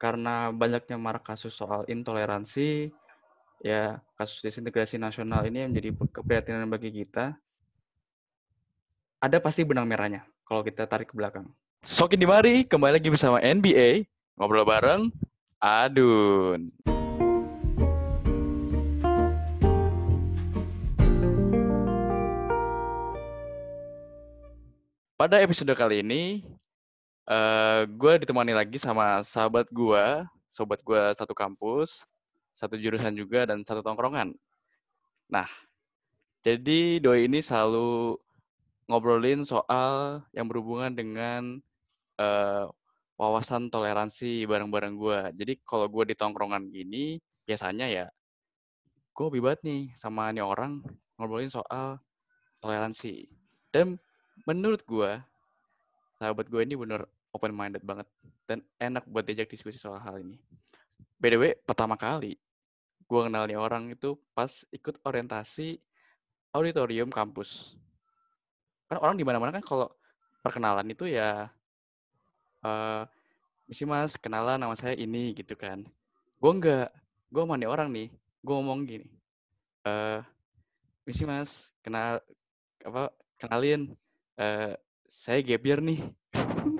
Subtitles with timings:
[0.00, 2.88] karena banyaknya marak kasus soal intoleransi,
[3.60, 7.36] ya kasus disintegrasi nasional ini menjadi keprihatinan bagi kita.
[9.20, 11.52] Ada pasti benang merahnya kalau kita tarik ke belakang.
[11.84, 14.08] Sokin di mari, kembali lagi bersama NBA,
[14.40, 15.12] ngobrol bareng
[15.60, 16.72] Adun.
[25.20, 26.40] Pada episode kali ini,
[27.30, 30.04] uh, gue ditemani lagi sama sahabat gue,
[30.50, 32.02] sobat gue satu kampus,
[32.50, 34.34] satu jurusan juga, dan satu tongkrongan.
[35.30, 35.46] Nah,
[36.42, 38.18] jadi Doi ini selalu
[38.90, 41.62] ngobrolin soal yang berhubungan dengan
[42.18, 42.66] uh,
[43.14, 45.20] wawasan toleransi bareng-bareng gue.
[45.38, 48.06] Jadi kalau gue di tongkrongan gini, biasanya ya
[49.14, 50.82] gue lebih banget nih sama nih orang
[51.14, 52.02] ngobrolin soal
[52.58, 53.30] toleransi.
[53.70, 54.00] Dan
[54.48, 55.22] menurut gue
[56.18, 58.06] sahabat gue ini bener open minded banget
[58.46, 60.38] dan enak buat diajak diskusi soal hal ini.
[61.20, 62.40] By the way, pertama kali
[63.10, 65.82] gue kenal nih orang itu pas ikut orientasi
[66.54, 67.74] auditorium kampus.
[68.86, 69.90] Kan orang di mana-mana kan kalau
[70.46, 71.50] perkenalan itu ya
[72.62, 73.02] uh,
[73.66, 75.82] misi mas kenalan nama saya ini gitu kan.
[76.38, 76.94] Gue enggak,
[77.34, 78.08] gue nih orang nih,
[78.46, 79.10] gue ngomong gini.
[79.84, 80.18] Eh, uh,
[81.02, 82.22] misi mas kenal
[82.86, 83.10] apa
[83.42, 83.90] kenalin
[84.38, 84.78] uh,
[85.10, 85.98] saya gebiar nih.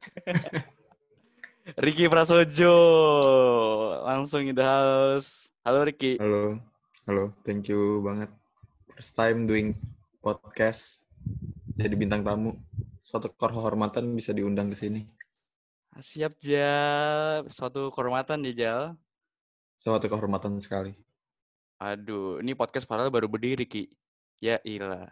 [1.84, 2.74] Ricky Prasojo
[4.02, 5.52] langsung in the house.
[5.62, 6.16] Halo Ricky.
[6.16, 6.56] Halo,
[7.04, 8.32] halo, thank you banget.
[8.96, 9.76] First time doing
[10.24, 11.04] podcast,
[11.76, 12.56] jadi bintang tamu.
[13.04, 15.02] Suatu kehormatan bisa diundang ke sini.
[16.00, 18.82] Siap Jal, suatu kehormatan ya Jal.
[19.80, 20.96] Suatu kehormatan sekali.
[21.80, 23.88] Aduh, ini podcast padahal baru berdiri Ki.
[24.40, 25.08] Ya ilah.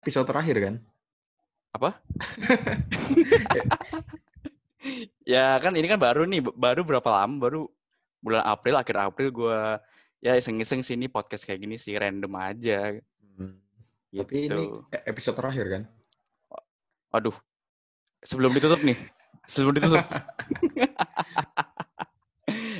[0.00, 0.74] Episode terakhir kan?
[1.70, 1.90] Apa?
[5.22, 7.34] ya kan ini kan baru nih, baru berapa lama?
[7.38, 7.60] Baru
[8.20, 9.58] bulan April, akhir April gue
[10.20, 12.98] ya iseng-iseng sini podcast kayak gini sih, random aja.
[13.36, 13.56] Hmm.
[14.10, 14.20] Gitu.
[14.26, 15.82] Tapi ini e-, episode terakhir kan?
[17.10, 17.34] Aduh,
[18.22, 18.98] sebelum ditutup nih,
[19.50, 20.02] sebelum ditutup.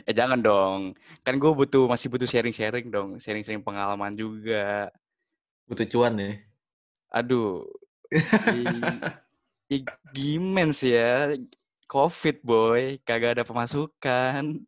[0.08, 0.80] eh jangan dong,
[1.22, 4.90] kan gue butuh masih butuh sharing-sharing dong, sharing-sharing pengalaman juga.
[5.70, 6.30] Butuh cuan ya?
[7.10, 7.66] Aduh,
[9.70, 9.76] I,
[10.10, 11.34] gimana sih ya?
[11.90, 14.62] Covid boy, kagak ada pemasukan.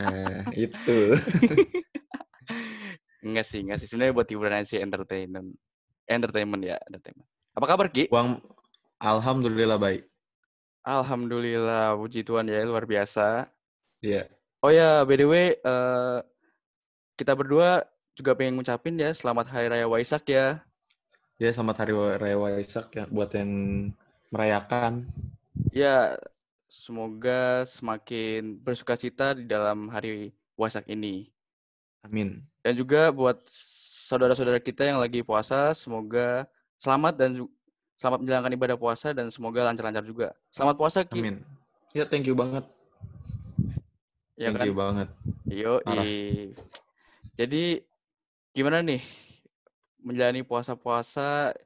[0.00, 1.16] nah, itu.
[3.24, 3.88] enggak sih, enggak sih.
[3.88, 5.52] Sebenarnya buat hiburan sih entertainment.
[6.08, 7.28] Entertainment ya, entertainment.
[7.56, 8.08] Apa kabar Ki?
[8.12, 8.40] Uang
[9.00, 10.08] Alhamdulillah baik.
[10.84, 13.48] Alhamdulillah, puji Tuhan ya luar biasa.
[14.04, 14.24] Iya.
[14.24, 14.26] Yeah.
[14.64, 16.24] Oh ya, by the way, uh,
[17.20, 17.84] kita berdua
[18.16, 20.64] juga pengen ngucapin ya selamat Hari Raya Waisak ya.
[21.34, 23.50] Ya, selamat Hari Raya Waisak ya buat yang
[24.30, 25.02] merayakan.
[25.74, 26.14] Ya,
[26.70, 31.34] semoga semakin bersuka cita di dalam hari Waisak ini.
[32.06, 32.38] Amin.
[32.62, 33.42] Dan juga buat
[34.06, 36.46] saudara-saudara kita yang lagi puasa, semoga
[36.78, 37.30] selamat dan
[37.98, 40.30] selamat menjalankan ibadah puasa dan semoga lancar-lancar juga.
[40.54, 41.18] Selamat puasa, Ki.
[41.18, 41.42] Amin.
[41.90, 42.62] Ya, thank you banget.
[44.38, 44.66] Ya, thank kan?
[44.70, 45.08] you banget.
[45.50, 45.82] Yo,
[47.34, 47.82] Jadi
[48.54, 49.02] gimana nih
[50.04, 51.56] menjalani puasa-puasa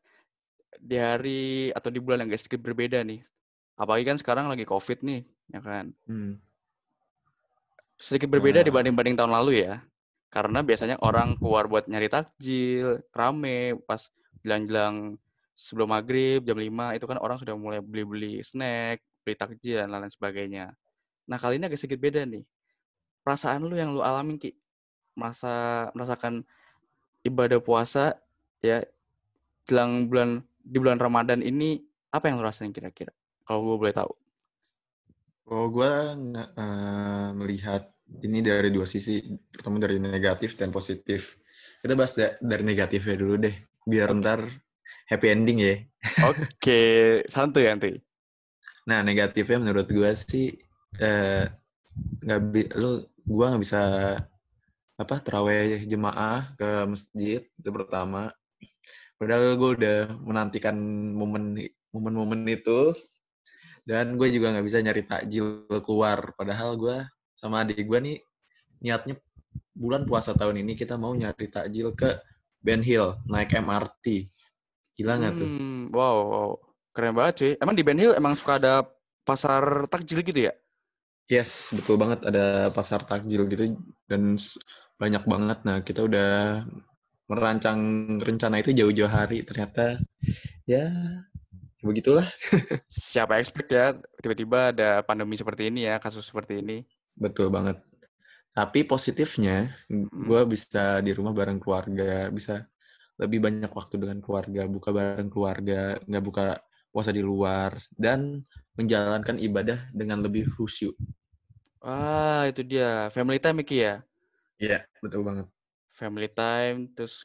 [0.78, 3.26] di hari atau di bulan yang gak sedikit berbeda nih.
[3.75, 5.91] Apalagi kan sekarang lagi COVID nih, ya kan.
[6.06, 6.38] Hmm.
[7.99, 8.66] Sedikit berbeda nah.
[8.66, 9.82] dibanding-banding tahun lalu ya.
[10.31, 14.06] Karena biasanya orang keluar buat nyari takjil, rame, pas
[14.47, 15.19] jelang-jelang
[15.59, 20.15] sebelum maghrib, jam 5, itu kan orang sudah mulai beli-beli snack, beli takjil, dan lain-lain
[20.15, 20.65] sebagainya.
[21.26, 22.47] Nah, kali ini agak sedikit beda nih.
[23.26, 24.55] Perasaan lu yang lu alamin, Ki,
[25.19, 26.47] merasa merasakan
[27.26, 28.15] ibadah puasa
[28.64, 28.82] ya
[29.69, 31.80] jelang bulan di bulan Ramadan ini
[32.12, 33.12] apa yang lo rasain kira-kira?
[33.44, 34.12] Kalau gue boleh tahu.
[35.48, 35.92] Kalau gue
[36.36, 37.88] uh, melihat
[38.24, 39.20] ini dari dua sisi,
[39.52, 41.36] pertama dari negatif dan positif.
[41.80, 43.56] Kita bahas da dari negatifnya dulu deh,
[43.88, 44.44] biar ntar
[45.08, 45.76] happy ending ya.
[46.28, 46.80] Oke,
[47.32, 47.96] santuy nanti.
[48.88, 50.52] Nah negatifnya menurut gue sih
[51.00, 51.44] eh,
[52.25, 53.82] nggak uh, lu gue nggak bisa
[54.99, 58.34] apa terawih jemaah ke masjid itu pertama
[59.19, 60.76] Padahal gue udah menantikan
[61.14, 61.58] momen
[61.90, 62.94] momen-momen itu
[63.88, 66.37] dan gue juga nggak bisa nyari takjil keluar.
[66.37, 66.96] Padahal gue
[67.34, 68.16] sama adik gue nih
[68.78, 69.19] niatnya
[69.75, 72.19] bulan puasa tahun ini kita mau nyari takjil ke
[72.62, 74.28] Ben Hill naik MRT.
[74.99, 75.50] Gila nggak hmm, tuh?
[75.94, 76.50] Wow, wow,
[76.90, 77.52] keren banget sih.
[77.62, 78.82] Emang di Ben Hill emang suka ada
[79.22, 80.52] pasar takjil gitu ya?
[81.28, 83.78] Yes, betul banget ada pasar takjil gitu
[84.08, 84.40] dan
[84.99, 85.58] banyak banget.
[85.62, 86.64] Nah kita udah
[87.28, 87.78] merancang
[88.19, 90.00] rencana itu jauh-jauh hari ternyata
[90.64, 90.88] ya
[91.84, 92.26] begitulah.
[92.90, 96.82] Siapa expect ya tiba-tiba ada pandemi seperti ini ya, kasus seperti ini.
[97.14, 97.78] Betul banget.
[98.56, 102.66] Tapi positifnya, gue bisa di rumah bareng keluarga, bisa
[103.19, 106.58] lebih banyak waktu dengan keluarga, buka bareng keluarga, nggak buka
[106.90, 108.42] puasa di luar, dan
[108.74, 110.98] menjalankan ibadah dengan lebih khusyuk.
[111.78, 113.06] Wah, itu dia.
[113.14, 113.94] Family time Iki ya.
[114.58, 115.46] Iya, betul banget.
[115.88, 117.25] Family time, terus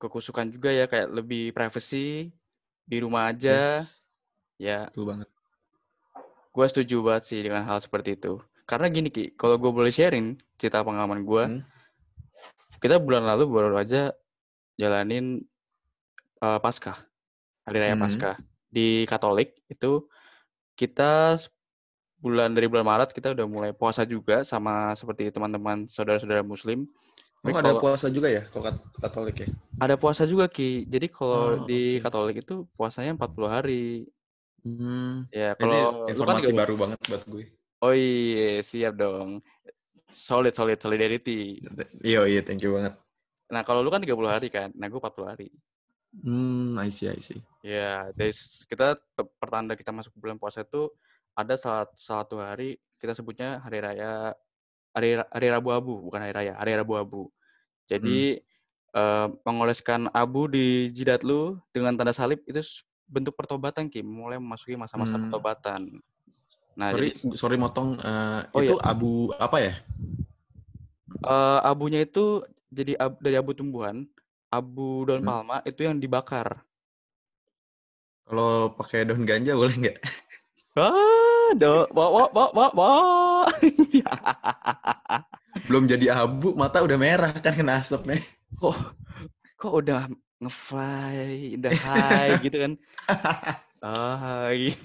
[0.00, 2.32] kekusukan juga ya, kayak lebih privacy,
[2.88, 3.82] di rumah aja.
[3.82, 4.02] Yes,
[4.60, 5.28] Ya, betul banget.
[6.50, 8.42] gue setuju banget sih dengan hal seperti itu.
[8.68, 11.62] Karena gini Ki, kalau gue boleh sharing cerita pengalaman gue, Hmm.
[12.82, 14.12] kita bulan lalu baru aja
[14.76, 15.40] jalanin
[16.40, 16.96] eh, Paskah,
[17.64, 18.04] hari raya Hmm.
[18.04, 18.36] Paskah
[18.68, 20.08] di Katolik itu
[20.76, 21.36] kita
[22.20, 26.84] bulan dari bulan Maret kita udah mulai puasa juga sama seperti teman-teman saudara-saudara Muslim.
[27.40, 29.48] Oh, ada kalau- puasa juga ya, kalau kat- Katolik ya?
[29.80, 30.84] ada puasa juga Ki.
[30.84, 32.04] Jadi kalau Oh, di oke.
[32.04, 34.04] Katolik itu puasanya 40 hari.
[34.60, 35.24] Hmm.
[35.32, 37.44] Ya, kalau kan informasi 30 baru banget buat gue.
[37.80, 39.40] Oh iya, siap dong.
[40.04, 41.64] Solid, solid, solidarity.
[42.04, 42.92] Iya, iya, thank you banget.
[43.48, 45.48] Nah, kalau lu kan 30 hari kan, nah gue 40 hari.
[46.12, 47.40] Hmm, I see, I see.
[47.64, 50.92] Ya, dari s- kita pe- pertanda kita masuk bulan puasa itu
[51.32, 54.36] ada salah satu hari kita sebutnya hari raya
[54.94, 57.22] hari hari Rabu Abu, bukan hari raya, hari Rabu Abu.
[57.90, 58.38] Jadi
[58.90, 62.58] eh, mengoleskan abu di jidat lu dengan tanda salib itu
[63.10, 65.26] bentuk pertobatan Ki, mulai memasuki masa-masa Hmm.
[65.26, 65.80] pertobatan.
[66.78, 67.98] Nah, sorry, jadi sorry motong.
[67.98, 68.86] eh, Oh, itu iya.
[68.86, 69.74] abu apa ya?
[71.26, 74.06] eh, abunya itu jadi ab- dari abu tumbuhan,
[74.50, 75.28] abu daun Hmm.
[75.28, 76.62] palma itu yang dibakar.
[78.30, 79.98] Kalau pakai daun ganja boleh nggak?
[81.58, 83.46] Do, wah, wah, wah, wah, wah.
[85.66, 88.22] Belum jadi abu, mata udah merah kan kena asapnya.
[88.54, 88.94] kok
[89.58, 90.06] kok udah
[90.38, 92.72] ngefly, udah high gitu kan.
[94.22, 94.70] Hai.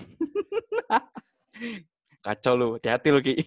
[2.25, 3.45] Kacau lu, hati-hati lu Ki.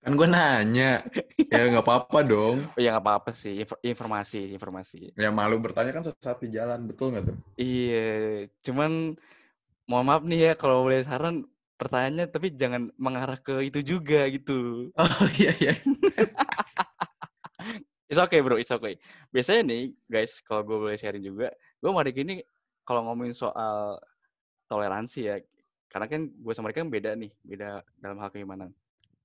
[0.00, 1.04] Kan gue nanya.
[1.50, 2.64] Ya nggak apa-apa dong.
[2.72, 5.12] Oh, ya nggak apa-apa sih, infor- informasi, informasi.
[5.18, 7.36] Ya malu bertanya kan sesaat di jalan, betul nggak tuh?
[7.60, 9.18] Iya, cuman
[9.90, 11.42] mohon maaf nih ya kalau boleh saran
[11.76, 14.90] pertanyaannya tapi jangan mengarah ke itu juga gitu.
[14.96, 15.74] Oh iya iya.
[18.06, 18.96] It's okay bro, it's okay.
[19.34, 21.50] Biasanya nih guys, kalau gue boleh sharing juga,
[21.82, 22.38] gue hari gini
[22.86, 23.98] kalau ngomongin soal
[24.70, 25.36] toleransi ya,
[25.90, 28.70] karena kan gue sama mereka beda nih, beda dalam hal keimanan.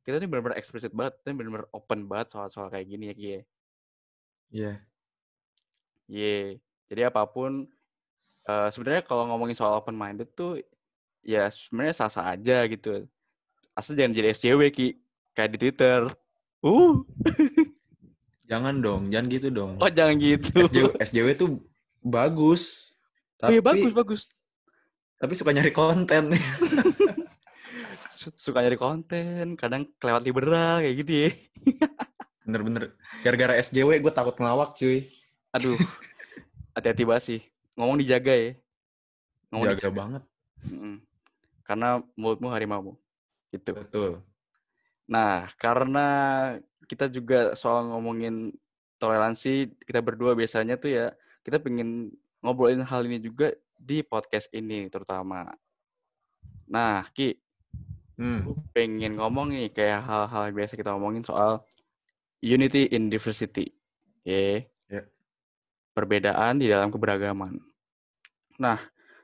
[0.02, 3.40] Kita nih benar-benar eksplisit banget, dan benar-benar open banget soal-soal kayak gini ya Kie.
[4.50, 4.74] Iya.
[6.10, 6.58] Ye,
[6.90, 7.70] jadi apa pun
[8.50, 10.58] eh, sebenarnya kalau ngomongin soal open minded tuh
[11.22, 13.06] ya sebenarnya sah-sah aja gitu.
[13.72, 14.88] Asal jangan jadi SJW Ki,
[15.32, 16.12] kayak di Twitter.
[16.62, 17.02] Uh,
[18.52, 19.80] Jangan dong, jangan gitu dong.
[19.80, 20.52] oh jangan gitu.
[20.68, 21.50] SJW, SJW tuh
[22.04, 22.92] bagus.
[23.40, 24.22] Oh Tapi, iya bagus bagus.
[25.16, 26.36] tapi suka nyari konten.
[28.12, 31.30] Su- Suka nyari konten, kadang kelewat liberal kayak gitu ya.
[32.46, 32.92] Bener-bener.
[33.24, 35.08] Gara-gara SJW gue takut ngelawak cuy.
[35.56, 35.80] Aduh,
[36.76, 37.40] hati-hati banget sih.
[37.80, 38.52] Ngomong dijaga ya.
[39.48, 40.24] Ngomong Jaga banget.
[40.68, 40.96] Mm-mm.
[41.64, 42.98] Karena mulutmu harimau.
[43.52, 43.76] Gitu.
[43.76, 44.22] Betul.
[45.08, 46.08] Nah, karena
[46.88, 48.56] kita juga soal ngomongin
[49.02, 51.06] toleransi, kita berdua biasanya tuh ya,
[51.42, 55.50] kita pengen ngobrolin hal ini juga di podcast ini terutama.
[56.70, 57.36] Nah, Ki,
[58.22, 58.46] Hmm.
[58.70, 61.66] pengen ngomong nih kayak hal-hal yang biasa kita ngomongin soal
[62.38, 63.74] unity in diversity.
[64.22, 64.62] Ya.
[65.98, 67.58] Perbedaan di dalam keberagaman.
[68.62, 68.78] Nah,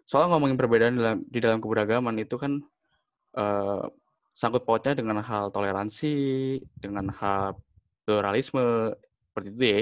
[0.09, 2.53] soal ngomongin perbedaan di dalam, di dalam keberagaman itu kan
[3.37, 3.83] eh,
[4.37, 6.13] sangkut pautnya dengan hal toleransi,
[6.83, 7.57] dengan hal
[8.05, 8.93] pluralisme,
[9.29, 9.81] seperti itu ya.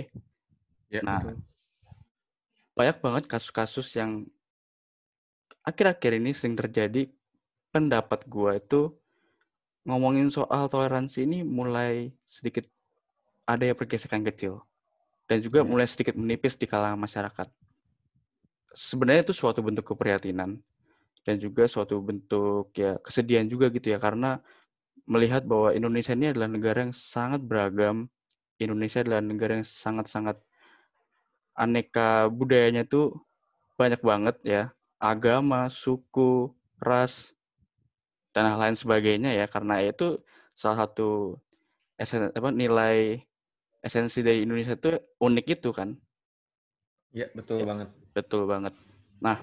[0.94, 1.36] Ya, Nah, betul.
[2.76, 4.12] Banyak banget kasus-kasus yang
[5.70, 7.10] akhir-akhir ini sering terjadi.
[7.74, 8.96] Pendapat gua itu
[9.88, 12.66] ngomongin soal toleransi ini mulai sedikit
[13.46, 14.64] ada ya pergesekan kecil
[15.30, 15.70] dan juga Iya.
[15.72, 17.48] mulai sedikit menipis di kalangan masyarakat.
[18.76, 20.60] Sebenarnya itu suatu bentuk keprihatinan
[21.24, 24.44] dan juga suatu bentuk ya kesedihan juga gitu ya karena
[25.08, 28.12] melihat bahwa Indonesia ini adalah negara yang sangat beragam.
[28.60, 30.40] Indonesia adalah negara yang sangat-sangat
[31.56, 33.16] aneka budayanya tuh
[33.80, 34.64] banyak banget ya.
[35.00, 37.36] Agama, suku, ras,
[38.36, 40.20] dan hal lain sebagainya ya karena itu
[40.52, 41.40] salah satu
[41.96, 43.24] esen, apa, nilai
[43.80, 45.96] esensi dari Indonesia itu unik itu kan
[47.16, 47.88] Ya, betul banget.
[48.12, 48.76] betul banget
[49.24, 49.40] nah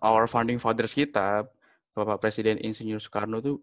[0.00, 1.44] our founding fathers kita
[1.96, 3.60] Bapak Presiden Insinyur Soekarno tuh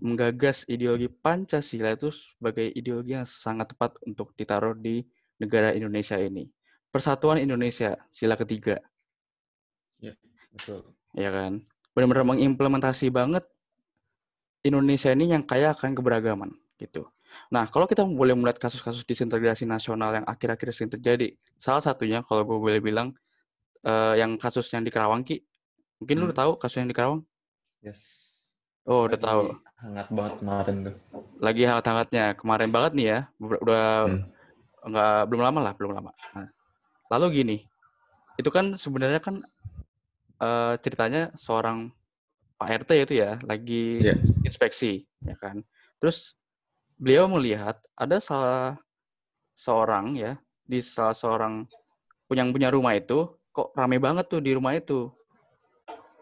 [0.00, 5.04] menggagas ideologi Pancasila itu sebagai ideologi yang sangat tepat untuk ditaruh di
[5.36, 6.48] negara Indonesia ini.
[6.88, 8.80] Persatuan Indonesia, sila ketiga.
[10.00, 10.16] Ya.
[10.56, 10.88] Betul.
[11.12, 11.60] ya kan?
[11.92, 13.44] Benar-benar mengimplementasi banget
[14.64, 17.06] Indonesia ini yang kaya akan keberagaman gitu.
[17.50, 22.46] Nah, kalau kita boleh melihat kasus-kasus disintegrasi nasional yang akhir-akhir sering terjadi, salah satunya kalau
[22.46, 23.14] gue boleh bilang
[23.86, 25.42] uh, yang kasus yang di Kerawang Ki.
[25.98, 26.22] Mungkin hmm.
[26.22, 27.22] lu udah tahu kasus yang di Kerawang?
[27.82, 28.00] Yes.
[28.84, 29.42] Oh, udah tahu.
[29.80, 30.94] Hangat banget kemarin tuh.
[31.40, 32.24] Lagi hangat-hangatnya.
[32.36, 33.18] Kemarin banget nih ya.
[33.40, 34.22] Udah hmm.
[34.84, 36.10] enggak belum lama lah, belum lama.
[36.36, 36.48] Nah,
[37.10, 37.56] lalu gini.
[38.36, 39.40] Itu kan sebenarnya kan
[40.42, 41.94] uh, ceritanya seorang
[42.54, 44.18] Pak RT itu ya lagi yeah.
[44.46, 45.64] inspeksi ya kan.
[45.98, 46.36] Terus
[46.96, 48.78] beliau melihat ada salah
[49.54, 50.32] seorang ya
[50.64, 51.68] di salah seorang
[52.34, 55.10] yang punya rumah itu kok rame banget tuh di rumah itu.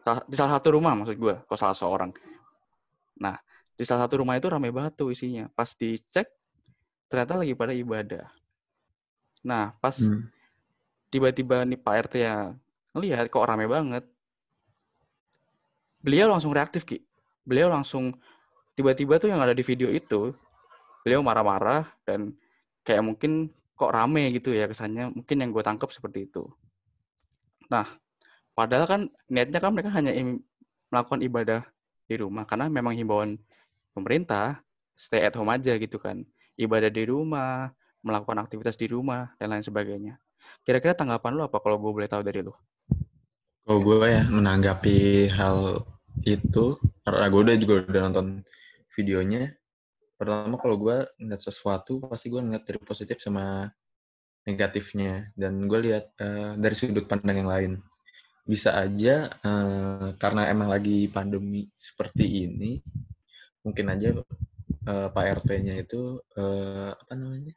[0.02, 2.10] Di salah satu rumah maksud gue, kok salah seorang.
[3.16, 3.38] Nah,
[3.78, 5.48] di salah satu rumah itu rame banget tuh isinya.
[5.54, 6.28] Pas dicek,
[7.08, 8.26] ternyata lagi pada ibadah.
[9.46, 10.28] Nah, pas hmm.
[11.08, 12.58] tiba-tiba nih Pak RT yang
[12.92, 14.04] ngelihat kok rame banget,
[16.02, 16.98] beliau langsung reaktif ki
[17.46, 18.14] beliau langsung
[18.74, 20.34] tiba-tiba tuh yang ada di video itu
[21.02, 22.34] beliau marah-marah dan
[22.86, 26.46] kayak mungkin kok rame gitu ya kesannya mungkin yang gue tangkap seperti itu.
[27.70, 27.86] Nah
[28.54, 30.14] padahal kan niatnya kan mereka hanya
[30.92, 31.60] melakukan ibadah
[32.06, 33.40] di rumah karena memang himbauan
[33.96, 34.60] pemerintah
[34.94, 36.22] stay at home aja gitu kan.
[36.56, 40.18] Ibadah di rumah melakukan aktivitas di rumah dan lain sebagainya.
[40.66, 42.52] Kira-kira tanggapan lu apa kalau gue boleh tahu dari lu?
[43.62, 45.86] Kalau gue ya menanggapi hal
[46.26, 48.26] itu, karena gue udah juga udah nonton
[48.98, 49.54] videonya.
[50.22, 53.66] Pertama kalau gue ngeliat sesuatu, pasti gue ngeliat dari positif sama
[54.46, 55.34] negatifnya.
[55.34, 57.72] Dan gue lihat uh, dari sudut pandang yang lain.
[58.46, 62.78] Bisa aja uh, karena emang lagi pandemi seperti ini,
[63.66, 64.14] mungkin aja
[64.86, 67.54] uh, Pak RT-nya itu uh, apa namanya?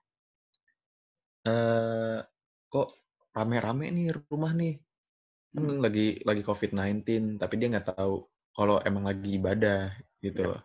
[1.46, 2.26] Uh,
[2.74, 2.98] kok
[3.38, 4.82] rame-rame nih rumah nih
[5.56, 5.80] kan hmm.
[5.80, 9.88] lagi lagi COVID-19 tapi dia nggak tahu kalau emang lagi ibadah
[10.20, 10.62] gitu loh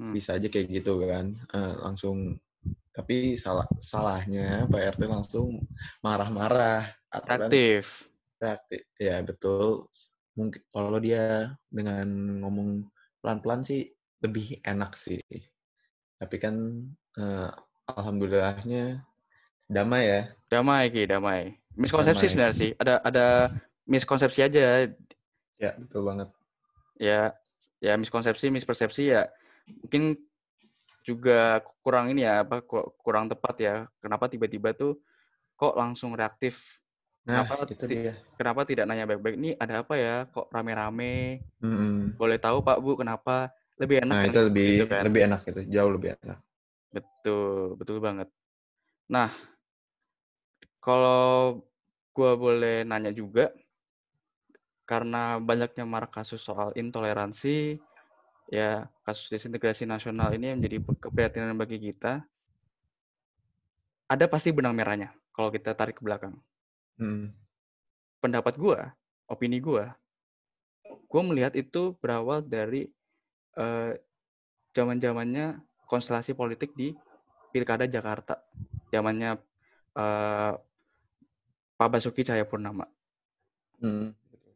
[0.00, 0.12] hmm.
[0.14, 1.34] bisa aja kayak gitu kan.
[1.50, 2.38] Uh, langsung
[2.94, 5.66] tapi salah salahnya Pak RT langsung
[5.98, 8.06] marah-marah atau reaktif
[8.38, 8.82] kan, reaktif.
[9.02, 9.90] ya betul.
[10.38, 12.06] Mungkin kalau dia dengan
[12.42, 12.86] ngomong
[13.18, 13.90] pelan-pelan sih
[14.22, 15.22] lebih enak sih.
[16.18, 16.54] Tapi kan
[17.18, 17.50] uh,
[17.90, 19.02] alhamdulillahnya
[19.66, 20.22] damai ya.
[20.50, 21.58] Damai ki damai.
[21.74, 22.70] Miskonsepsi sebenarnya sih.
[22.78, 23.26] Ada ada
[23.90, 24.86] miskonsepsi aja.
[25.58, 26.30] Ya, betul banget.
[26.98, 27.34] Ya,
[27.82, 29.26] ya miskonsepsi, mispersepsi ya
[29.68, 30.18] mungkin
[31.04, 32.64] juga kurang ini ya apa
[33.00, 33.76] kurang tepat ya.
[34.00, 34.96] Kenapa tiba-tiba tuh
[35.54, 36.80] kok langsung reaktif?
[37.24, 38.12] Nah, kenapa itu dia.
[38.36, 39.36] kenapa tidak nanya baik-baik?
[39.40, 40.28] Ini ada apa ya?
[40.28, 41.40] Kok rame-rame?
[41.60, 42.20] Mm-hmm.
[42.20, 43.48] Boleh tahu Pak Bu kenapa?
[43.80, 44.12] Lebih enak.
[44.12, 44.32] Nah, kan?
[44.32, 45.02] itu lebih gitu, kan?
[45.08, 46.38] lebih enak itu, jauh lebih enak.
[46.92, 48.28] Betul, betul banget.
[49.08, 49.32] Nah,
[50.84, 51.64] kalau
[52.12, 53.50] gue boleh nanya juga,
[54.84, 57.80] karena banyaknya marak kasus soal intoleransi,
[58.48, 62.24] ya kasus disintegrasi nasional ini menjadi keprihatinan bagi kita.
[64.04, 66.36] Ada pasti benang merahnya kalau kita tarik ke belakang.
[67.00, 67.32] Hmm.
[68.20, 68.78] Pendapat gue,
[69.28, 69.84] opini gue,
[70.84, 72.88] gue melihat itu berawal dari
[73.56, 73.92] uh,
[74.76, 76.92] zaman-zamannya konstelasi politik di
[77.54, 78.40] pilkada Jakarta,
[78.90, 79.38] zamannya
[79.94, 80.52] uh,
[81.74, 82.86] Pak Basuki Cahayapurnama.
[83.82, 84.14] Hmm.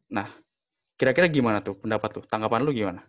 [0.08, 0.28] Nah,
[0.96, 2.22] kira-kira gimana tuh pendapat lu?
[2.26, 3.02] Tanggapan lu gimana?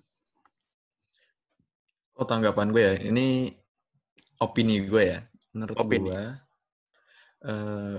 [2.19, 2.95] Oh, tanggapan gue ya.
[2.99, 3.47] Ini
[4.43, 5.19] opini gue ya.
[5.55, 6.11] Menurut opini.
[6.11, 6.23] gue,
[7.47, 7.95] uh,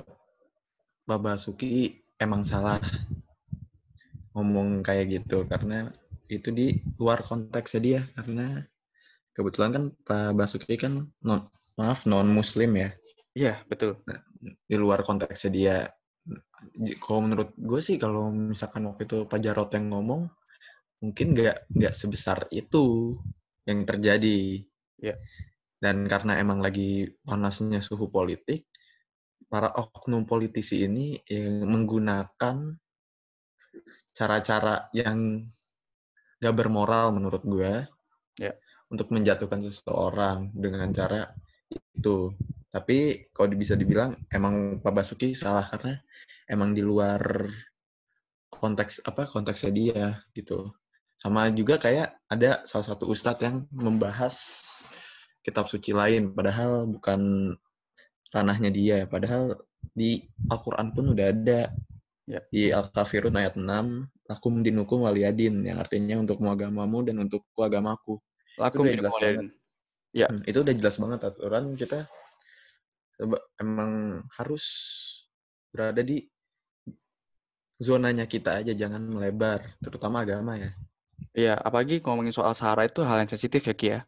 [1.09, 2.77] Pak Basuki emang salah
[4.37, 5.89] ngomong kayak gitu karena
[6.29, 8.63] itu di luar konteksnya dia karena
[9.33, 11.49] kebetulan kan Pak Basuki kan non
[11.81, 12.93] maaf non Muslim ya.
[13.33, 14.05] Iya betul.
[14.05, 15.77] Nah, di luar konteksnya dia
[17.01, 20.29] kalau menurut gue sih kalau misalkan waktu itu Pak Jarot yang ngomong
[21.01, 23.17] mungkin nggak nggak sebesar itu
[23.69, 24.65] yang terjadi
[25.01, 25.15] ya.
[25.81, 28.69] dan karena emang lagi panasnya suhu politik
[29.51, 32.57] para oknum politisi ini yang menggunakan
[34.15, 35.45] cara-cara yang
[36.41, 37.73] gak bermoral menurut gue
[38.41, 38.53] ya.
[38.89, 41.33] untuk menjatuhkan seseorang dengan cara
[41.71, 42.33] itu
[42.71, 45.99] tapi kalau bisa dibilang emang Pak Basuki salah karena
[46.47, 47.51] emang di luar
[48.51, 50.71] konteks apa konteksnya dia gitu.
[51.21, 54.35] Sama juga kayak ada salah satu ustadz yang membahas
[55.45, 57.53] kitab suci lain padahal bukan
[58.33, 59.57] ranahnya dia padahal
[59.93, 61.73] di Al-Qur'an pun udah ada
[62.29, 62.41] ya.
[62.53, 63.65] di Al-Kafirun ayat 6
[64.31, 68.21] lakum dinukum waliyadin yang artinya untuk agamamu dan untuk agamaku.
[68.61, 69.51] Lakum itu jelas banget.
[70.15, 70.27] Ya.
[70.31, 72.07] Hmm, itu udah jelas banget aturan kita
[73.61, 74.65] emang harus
[75.69, 76.25] berada di
[77.81, 80.71] zonanya kita aja jangan melebar, terutama agama ya.
[81.37, 84.01] Iya, apalagi ngomongin soal sara itu hal yang sensitif ya Ki ya.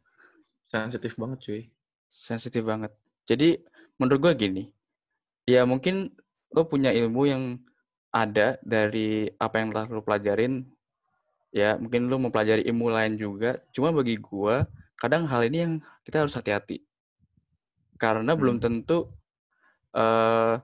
[0.67, 1.63] Sensitif banget cuy.
[2.11, 2.93] Sensitif banget.
[3.29, 3.61] Jadi
[4.01, 4.63] menurut gue gini,
[5.47, 6.11] ya mungkin
[6.53, 7.43] lo punya ilmu yang
[8.13, 10.67] ada dari apa yang telah lo pelajarin,
[11.55, 14.57] ya mungkin lo mempelajari ilmu lain juga, cuma bagi gue,
[15.01, 15.73] kadang hal ini yang
[16.05, 16.83] kita harus hati-hati.
[17.97, 18.65] Karena belum Hmm.
[18.65, 18.99] tentu
[19.93, 20.57] eh,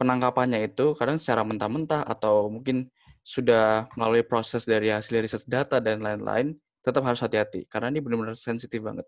[0.00, 2.88] penangkapannya itu kadang secara mentah-mentah atau mungkin
[3.20, 8.36] sudah melalui proses dari hasil riset data dan lain-lain, tetap harus hati-hati karena ini benar-benar
[8.36, 9.06] sensitif banget,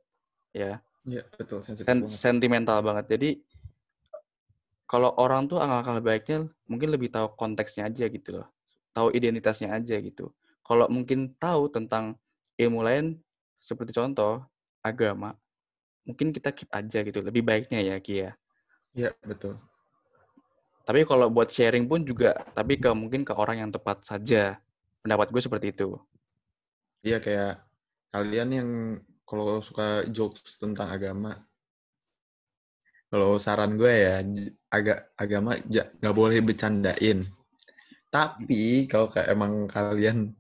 [0.53, 2.15] ya, Iya, betul, sensitif Sen- banget.
[2.15, 3.11] sentimental banget.
[3.11, 3.31] Jadi
[4.87, 8.47] kalau orang tuh alangkah baiknya mungkin lebih tahu konteksnya aja gitu loh,
[8.93, 10.31] tahu identitasnya aja gitu.
[10.63, 12.15] Kalau mungkin tahu tentang
[12.61, 13.19] ilmu lain
[13.59, 14.45] seperti contoh
[14.85, 15.35] agama,
[16.07, 17.19] mungkin kita keep aja gitu.
[17.25, 18.31] Lebih baiknya ya Ki ya.
[18.93, 19.57] Iya, betul.
[20.83, 24.59] Tapi kalau buat sharing pun juga, tapi ke mungkin ke orang yang tepat saja.
[25.03, 25.99] Pendapat gue seperti itu.
[27.03, 27.63] Iya kayak
[28.15, 28.71] kalian yang
[29.27, 31.43] kalau suka jokes tentang agama,
[33.11, 34.23] kalau saran gue ya
[34.71, 37.27] agak agama nggak boleh bercandain.
[38.13, 40.37] Tapi kalau kayak emang kalian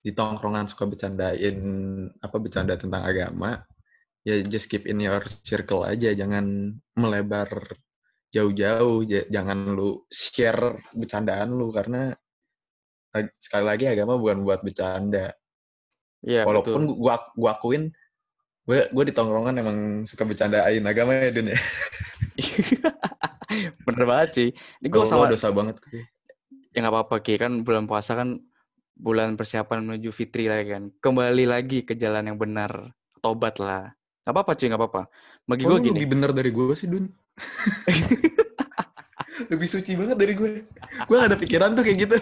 [0.00, 1.58] di tongkrongan suka bercandain
[2.24, 3.60] apa bercanda tentang agama,
[4.24, 7.50] ya just keep in your circle aja, jangan melebar
[8.30, 12.14] jauh-jauh, ja- jangan lu share bercandaan lu karena
[13.10, 15.34] ag- sekali lagi agama bukan buat bercanda.
[16.22, 16.96] Iya, Walaupun betul.
[17.00, 17.90] gua gua akuin
[18.68, 21.58] gue gue di tongkrongan emang suka bercandain agama ya Dun ya.
[23.88, 24.48] Bener banget sih.
[24.78, 25.82] Ini gue sama, dosa banget.
[26.70, 27.34] Ya nggak apa-apa Ki.
[27.34, 28.38] Kan bulan puasa kan
[28.94, 30.92] bulan persiapan menuju fitri lagi kan.
[31.02, 32.94] Kembali lagi ke jalan yang benar.
[33.18, 33.90] Tobat lah.
[34.22, 35.02] Nggak apa-apa cuy, nggak apa-apa.
[35.50, 35.90] Bagi Kok gue gini.
[35.98, 37.04] lebih bener dari gue sih Dun?
[39.52, 40.64] Lebih suci banget dari gue.
[41.08, 42.16] Gue gak ada pikiran tuh kayak gitu.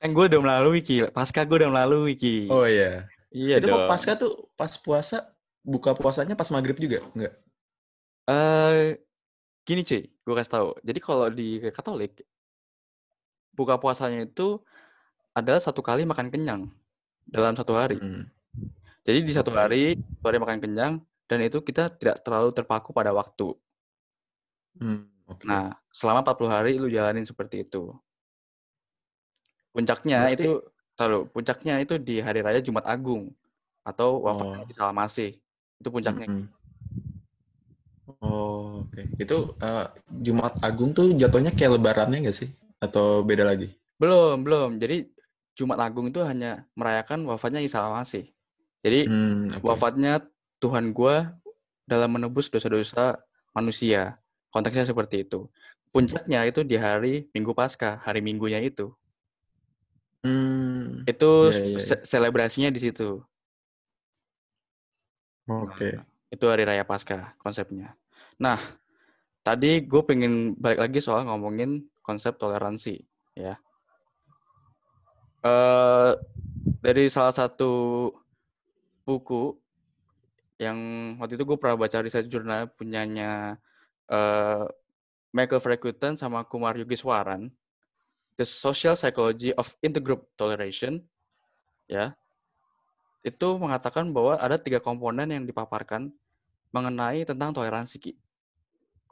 [0.00, 1.02] Kan gue udah melalui Ki.
[1.10, 2.46] Pasca gue udah melalui Ki.
[2.52, 3.08] Oh iya.
[3.34, 3.88] iya Itu dong.
[3.90, 5.34] pasca tuh pas puasa
[5.66, 7.34] buka puasanya pas maghrib juga enggak?
[8.26, 8.98] Eh,
[9.66, 10.68] gini cuy, gue kasih tahu.
[10.82, 12.22] Jadi kalau di Katolik,
[13.54, 14.62] buka puasanya itu
[15.34, 16.62] adalah satu kali makan kenyang
[17.26, 17.98] dalam satu hari.
[17.98, 18.30] Hmm.
[19.06, 20.92] Jadi di satu hari, satu hari makan kenyang,
[21.26, 23.54] dan itu kita tidak terlalu terpaku pada waktu.
[24.78, 25.42] Hmm, oke.
[25.44, 27.90] Nah, selama 40 hari lu jalanin seperti itu.
[29.72, 30.52] Puncaknya Berarti- itu,
[30.96, 33.28] taruh, puncaknya itu di hari raya Jumat Agung
[33.84, 34.70] atau wafatnya Oh.
[34.72, 35.30] Isa Al-Masih.
[35.76, 36.26] Itu puncaknya.
[36.26, 36.48] Mm-mm.
[38.22, 39.02] Oh, oke.
[39.18, 39.86] Itu eh,
[40.22, 42.48] Jumat Agung tuh jatuhnya kayak lebarannya nggak sih?
[42.78, 43.74] Atau beda lagi?
[43.98, 44.78] Belum, belum.
[44.78, 45.10] Jadi
[45.56, 48.30] Jumat Agung itu hanya merayakan wafatnya Isa Al-Masih.
[48.80, 49.64] Jadi Hmm, oke.
[49.66, 50.22] wafatnya
[50.62, 51.36] Tuhan gua
[51.86, 53.20] dalam menebus dosa-dosa
[53.54, 54.18] manusia.
[54.50, 55.46] Konteksnya seperti itu.
[55.92, 58.92] Puncaknya itu di hari Minggu Paskah, hari Minggunya itu.
[60.24, 63.22] Hmm, Itu Iya, iya, se- selebrasinya di situ.
[65.46, 66.02] oke.
[66.32, 67.94] Itu hari raya Paskah konsepnya.
[68.42, 68.58] Nah,
[69.46, 73.02] tadi gue pengen balik lagi soal ngomongin konsep toleransi,
[73.38, 73.54] ya.
[75.46, 76.12] eh
[76.82, 78.10] dari salah satu
[79.06, 79.54] buku
[80.56, 80.78] yang
[81.20, 83.60] waktu itu gue pernah baca riset jurnal punyanya
[84.08, 84.64] eh
[85.36, 87.52] Michael Frakuten sama Kumar Yogiswaran,
[88.40, 91.04] The Social Psychology of Intergroup Toleration,
[91.84, 92.16] ya,
[93.20, 96.08] itu mengatakan bahwa ada tiga komponen yang dipaparkan
[96.72, 98.00] mengenai tentang toleransi.
[98.00, 98.12] Ki.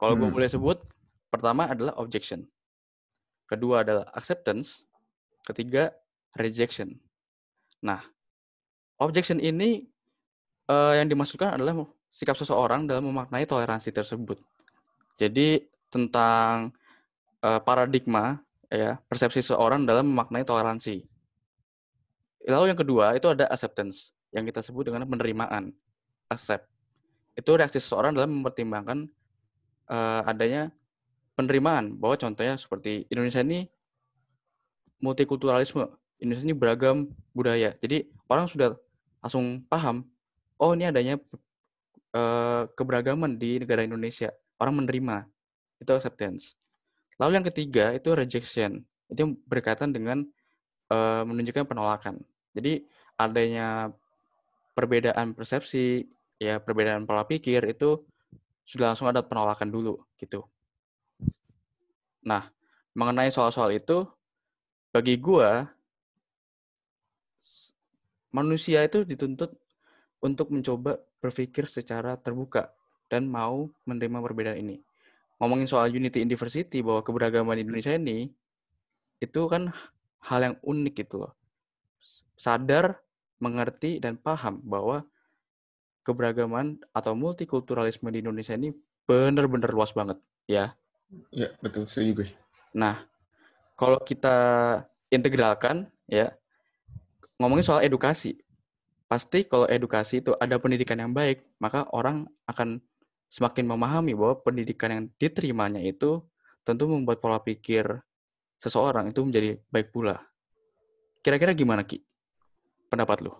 [0.01, 0.33] Kalau gue Hmm.
[0.33, 0.81] boleh sebut,
[1.29, 2.49] pertama adalah objection,
[3.45, 4.81] kedua adalah acceptance,
[5.45, 5.93] ketiga
[6.41, 6.97] rejection.
[7.85, 8.01] Nah,
[8.97, 9.85] objection ini
[10.69, 14.39] eh, yang dimaksudkan adalah sikap seseorang dalam memaknai toleransi tersebut.
[15.19, 16.71] Jadi tentang
[17.43, 21.05] eh, paradigma ya persepsi seseorang dalam memaknai toleransi.
[22.45, 25.73] Lalu yang kedua itu ada acceptance yang kita sebut dengan penerimaan.
[26.29, 26.65] Accept.
[27.37, 29.09] Itu reaksi seseorang dalam mempertimbangkan
[29.89, 30.73] eh, adanya
[31.35, 33.67] penerimaan bahwa contohnya seperti Indonesia ini
[35.03, 35.85] multikulturalisme.
[36.17, 37.75] Indonesia ini beragam budaya.
[37.83, 38.79] Jadi orang sudah
[39.19, 40.07] langsung paham,
[40.61, 41.15] oh ini adanya
[42.15, 44.31] eh, keberagaman di negara Indonesia.
[44.61, 45.27] Orang menerima.
[45.81, 46.55] Itu acceptance.
[47.19, 48.83] Lalu yang ketiga itu rejection.
[49.11, 50.23] Itu berkaitan dengan
[50.91, 52.21] eh, menunjukkan penolakan.
[52.55, 52.85] Jadi
[53.19, 53.91] adanya
[54.75, 56.03] perbedaan persepsi,
[56.39, 58.03] ya perbedaan pola pikir itu
[58.67, 60.43] sudah langsung ada penolakan dulu gitu.
[62.25, 62.49] Nah,
[62.97, 64.03] mengenai soal-soal itu
[64.91, 65.69] bagi gua
[67.43, 67.71] s-
[68.37, 69.51] manusia itu dituntut
[70.25, 72.73] untuk mencoba berpikir secara terbuka
[73.05, 74.81] dan mau menerima perbedaan ini.
[75.37, 78.33] Ngomongin soal unity in diversity bahwa keberagaman di Indonesia ini
[79.21, 79.69] itu kan
[80.25, 81.33] hal yang unik gitu loh.
[82.33, 82.97] Sadar,
[83.37, 85.05] mengerti, dan paham bahwa
[86.01, 88.73] keberagaman atau multikulturalisme di Indonesia ini
[89.05, 90.17] benar-benar luas banget,
[90.49, 90.73] ya.
[91.29, 91.85] Ya, betul.
[91.85, 92.29] Setuju gue.
[92.73, 93.05] Nah,
[93.77, 94.35] kalau kita
[95.13, 96.33] integralkan, ya,
[97.37, 98.39] ngomongin soal edukasi.
[99.05, 102.81] Pasti kalau edukasi itu ada pendidikan yang baik, maka orang akan
[103.29, 106.25] semakin memahami bahwa pendidikan yang diterimanya itu
[106.65, 107.85] tentu membuat pola pikir
[108.57, 110.17] seseorang itu menjadi baik pula.
[111.21, 112.01] Kira-kira gimana, Ki?
[112.89, 113.33] Pendapat lu?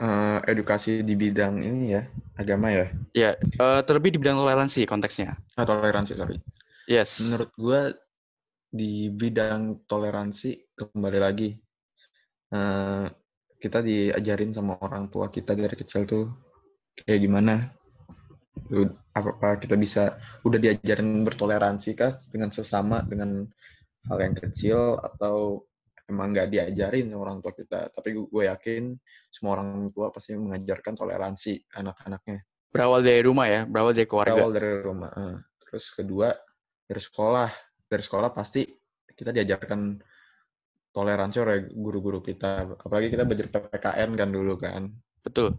[0.00, 2.86] Uh, edukasi di bidang ini ya, agama ya?
[3.12, 3.30] Ya,
[3.60, 5.36] uh, terlebih di bidang toleransi konteksnya.
[5.54, 6.40] Ah, toleransi, sorry.
[6.88, 7.20] Yes.
[7.20, 7.80] Menurut gue
[8.72, 11.52] di bidang toleransi, kembali lagi,
[12.56, 13.06] uh,
[13.60, 16.24] kita diajarin sama orang tua kita dari kecil tuh
[17.04, 17.68] kayak gimana?
[19.12, 23.44] Apa kita bisa udah diajarin bertoleransi kah dengan sesama dengan
[24.08, 25.68] hal yang kecil atau
[26.08, 27.92] emang nggak diajarin sama orang tua kita?
[27.92, 28.96] Tapi gue yakin
[29.28, 32.40] semua orang tua pasti mengajarkan toleransi anak-anaknya.
[32.72, 33.60] Berawal dari rumah ya?
[33.68, 34.34] Berawal dari keluarga?
[34.40, 35.12] Berawal dari rumah
[35.70, 36.34] terus kedua
[36.88, 37.50] dari sekolah.
[37.90, 38.66] Dari sekolah pasti
[39.14, 39.98] kita diajarkan
[40.90, 42.66] toleransi oleh guru-guru kita.
[42.78, 44.90] Apalagi kita belajar ppkn kan dulu kan.
[45.22, 45.54] Betul.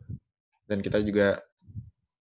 [0.67, 1.39] Dan kita juga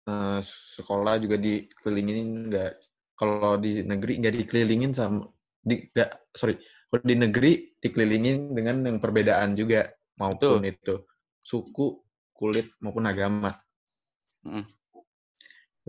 [0.09, 2.71] uh, sekolah juga dikelilingin nggak
[3.19, 5.27] kalau di negeri nggak dikelilingin sama
[5.59, 6.55] di nggak sorry
[6.89, 10.73] kalau di negeri dikelilingin dengan yang perbedaan juga maupun Betul.
[10.73, 10.95] itu
[11.43, 11.87] suku
[12.33, 13.51] kulit maupun agama.
[14.47, 14.65] Mm.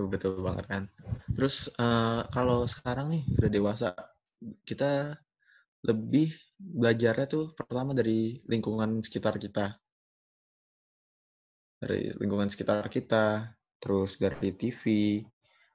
[0.00, 0.82] betul banget kan.
[1.36, 3.88] Terus uh, kalau sekarang nih udah dewasa
[4.64, 5.12] kita
[5.84, 9.80] lebih belajarnya tuh pertama dari lingkungan sekitar kita
[11.80, 14.82] dari lingkungan sekitar kita terus dari TV,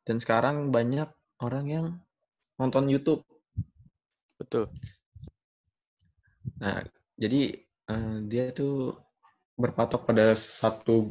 [0.06, 1.10] dan sekarang banyak
[1.42, 1.88] orang yang
[2.62, 3.26] nonton YouTube.
[4.38, 4.70] Betul.
[6.62, 6.86] Nah,
[7.18, 7.58] jadi
[7.90, 8.94] uh, dia tuh
[9.58, 11.10] berpatok pada satu,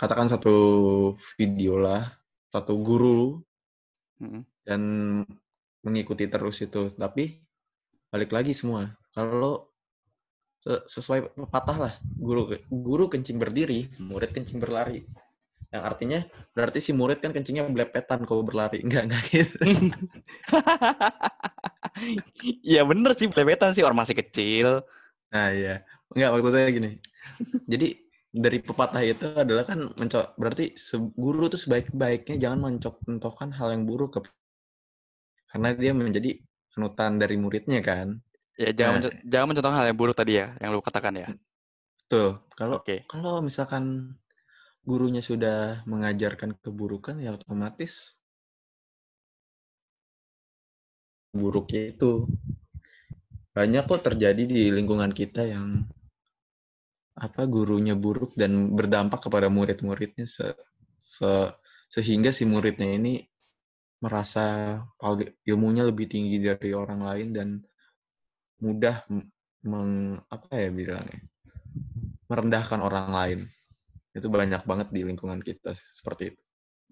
[0.00, 0.56] katakan satu
[1.36, 2.08] video lah,
[2.48, 3.44] satu guru,
[4.24, 4.42] mm-hmm.
[4.64, 4.80] dan
[5.84, 6.88] mengikuti terus itu.
[6.96, 7.43] Tapi
[8.14, 9.66] balik lagi semua, kalau
[10.62, 15.02] sesuai pepatah lah, guru guru kencing berdiri, murid kencing berlari.
[15.74, 16.20] Yang artinya
[16.54, 18.86] berarti si murid kan kencingnya belepetan kalau berlari.
[18.86, 19.58] Enggak enggak gitu.
[22.42, 24.82] Iya bener sih belepetan sih orang masih kecil.
[25.30, 25.86] Nah iya.
[26.10, 26.90] Enggak maksudnya gini.
[27.70, 27.88] Jadi
[28.34, 30.74] dari pepatah itu adalah kan mencok berarti
[31.14, 34.26] guru tuh sebaik-baiknya jangan mencok-mentokkan hal yang buruk ke
[35.54, 36.42] karena dia menjadi
[36.74, 38.18] panutan dari muridnya kan.
[38.58, 41.28] Ya jangan nah, jangan mencontohkan hal yang buruk tadi ya yang lu katakan ya.
[42.10, 43.06] Tuh kalau okay.
[43.06, 44.14] kalau misalkan
[44.84, 48.20] gurunya sudah mengajarkan keburukan ya otomatis
[51.32, 52.28] buruknya itu
[53.56, 55.88] banyak kok terjadi di lingkungan kita yang
[57.14, 60.50] apa gurunya buruk dan berdampak kepada murid-muridnya se,
[60.98, 61.54] se,
[61.86, 63.22] sehingga si muridnya ini
[64.02, 64.78] merasa
[65.46, 67.48] ilmunya lebih tinggi dari orang lain dan
[68.60, 69.04] mudah
[69.64, 71.20] meng apa ya bilangnya
[72.28, 73.40] merendahkan orang lain
[74.14, 76.40] itu banyak banget di lingkungan kita seperti itu.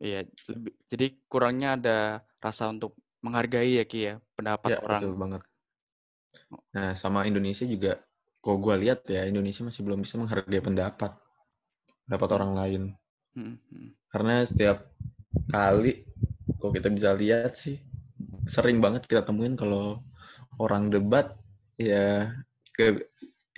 [0.03, 1.99] Iya, lebih, jadi kurangnya ada
[2.43, 5.01] rasa untuk menghargai ya Ki ya pendapat ya, orang.
[5.01, 5.43] Betul banget.
[6.75, 8.03] Nah, sama Indonesia juga
[8.43, 11.15] kok gue lihat ya Indonesia masih belum bisa menghargai pendapat
[12.11, 12.83] pendapat orang lain.
[13.39, 13.89] Hmm, hmm.
[14.11, 14.83] Karena setiap
[15.47, 16.03] kali
[16.63, 17.83] kok kita bisa lihat sih
[18.47, 19.99] sering banget kita temuin kalau
[20.63, 21.35] orang debat
[21.75, 22.31] ya
[22.79, 23.03] ke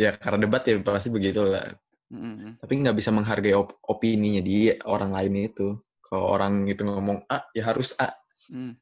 [0.01, 1.77] ya karena debat ya pasti begitulah
[2.15, 2.63] Mm-hmm.
[2.63, 5.75] Tapi nggak bisa menghargai op opininya dia orang lain itu.
[6.05, 8.13] Kalau orang itu ngomong A, ya harus A.
[8.53, 8.77] Mm.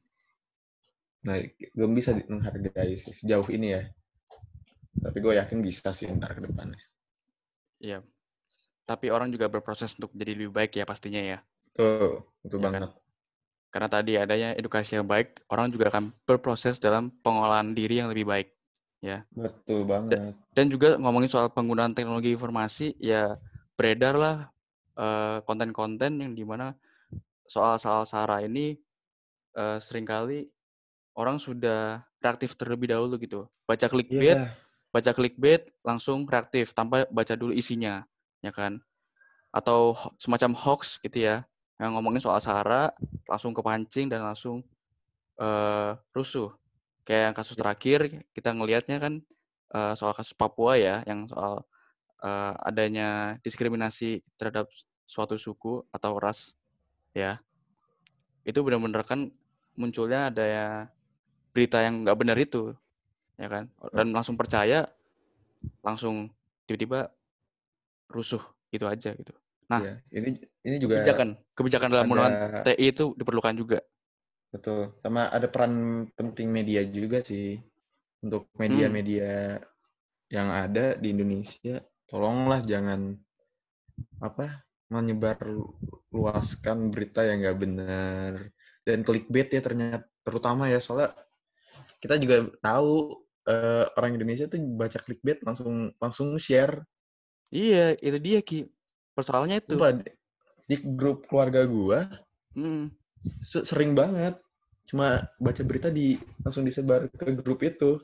[1.23, 1.35] Nah,
[1.73, 3.81] belum bisa menghargai sih sejauh ini ya.
[4.93, 6.83] Tapi gue yakin bisa sih ntar ke depannya.
[7.81, 8.03] Iya.
[8.83, 11.39] Tapi orang juga berproses untuk jadi lebih baik ya pastinya ya.
[11.73, 12.81] Tuh, betul ya banget.
[12.85, 12.91] Kan?
[13.73, 18.29] Karena tadi adanya edukasi yang baik, orang juga akan berproses dalam pengolahan diri yang lebih
[18.29, 18.53] baik
[19.01, 19.25] ya.
[19.33, 20.37] Betul banget.
[20.53, 23.33] Dan juga ngomongin soal penggunaan teknologi informasi, ya
[23.73, 24.35] beredar lah
[24.93, 26.77] uh, konten-konten yang di mana
[27.49, 28.77] soal-soal SARA ini
[29.57, 30.47] uh, sering kali
[31.17, 33.49] orang sudah reaktif terlebih dahulu gitu.
[33.65, 34.53] Baca clickbait, yeah.
[34.93, 38.05] baca clickbait langsung reaktif tanpa baca dulu isinya,
[38.39, 38.79] ya kan?
[39.49, 41.45] Atau semacam hoax gitu ya,
[41.83, 42.95] yang ngomongin soal SARA
[43.27, 44.63] langsung kepancing dan langsung
[45.37, 46.55] uh, rusuh
[47.03, 47.99] Kayak yang kasus terakhir
[48.31, 49.13] kita ngelihatnya kan
[49.75, 51.67] uh, soal kasus Papua ya, yang soal
[52.23, 54.71] uh, adanya diskriminasi terhadap
[55.03, 56.55] suatu suku atau ras
[57.11, 57.43] ya.
[58.47, 59.35] Itu benar-benar kan
[59.75, 60.67] munculnya ada ya
[61.51, 62.71] berita yang nggak benar itu
[63.35, 63.67] ya kan?
[63.91, 64.87] Dan langsung percaya,
[65.83, 66.31] langsung
[66.63, 67.11] tiba-tiba
[68.07, 68.41] rusuh
[68.71, 69.35] gitu aja gitu.
[69.73, 70.29] Nah, Iya, ini
[70.67, 72.33] ini juga kebijakan kebijakan dalam ada
[72.63, 73.79] TI itu diperlukan juga.
[74.53, 74.81] betul.
[75.01, 75.73] Sama ada peran
[76.17, 77.59] penting media juga sih
[78.25, 79.59] untuk Hmm, media-media
[80.35, 81.79] yang ada di Indonesia.
[82.09, 83.15] Tolonglah jangan
[84.21, 85.37] apa menyebar
[86.13, 88.33] luaskan berita yang nggak benar
[88.85, 91.09] dan clickbait ya ternyata terutama ya soalnya
[92.03, 92.93] kita juga tahu
[93.49, 96.83] eh, orang Indonesia tuh baca clickbait langsung langsung share.
[97.59, 98.55] iya, itu dia Ki.
[99.13, 99.73] Persoalannya itu.
[99.75, 100.15] Sumpah, di-
[100.69, 101.99] di grup keluarga gua
[102.53, 102.93] Hmm,
[103.41, 104.37] se- sering banget
[104.85, 107.97] cuma baca berita di langsung disebar ke grup itu.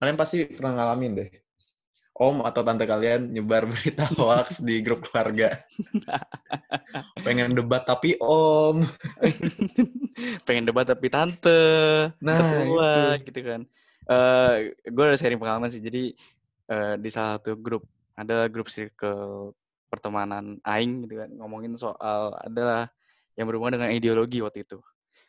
[0.00, 1.28] Kalian pasti pernah ngalamin deh.
[2.16, 5.60] Om atau tante kalian nyebar berita hoax di grup keluarga.
[7.24, 8.80] Pengen debat tapi om.
[10.46, 11.50] pengen debat tapi tante,
[12.24, 13.26] Nah, ketua itu.
[13.28, 13.60] gitu kan.
[14.06, 14.52] Eh,
[14.86, 15.82] gue ada sharing pengalaman sih.
[15.82, 16.14] Jadi
[16.70, 17.82] eh, di salah satu grup
[18.16, 19.52] ada grup circle
[19.86, 22.90] pertemanan aing gitu kan ngomongin soal adalah
[23.38, 24.78] yang berhubungan dengan ideologi waktu itu.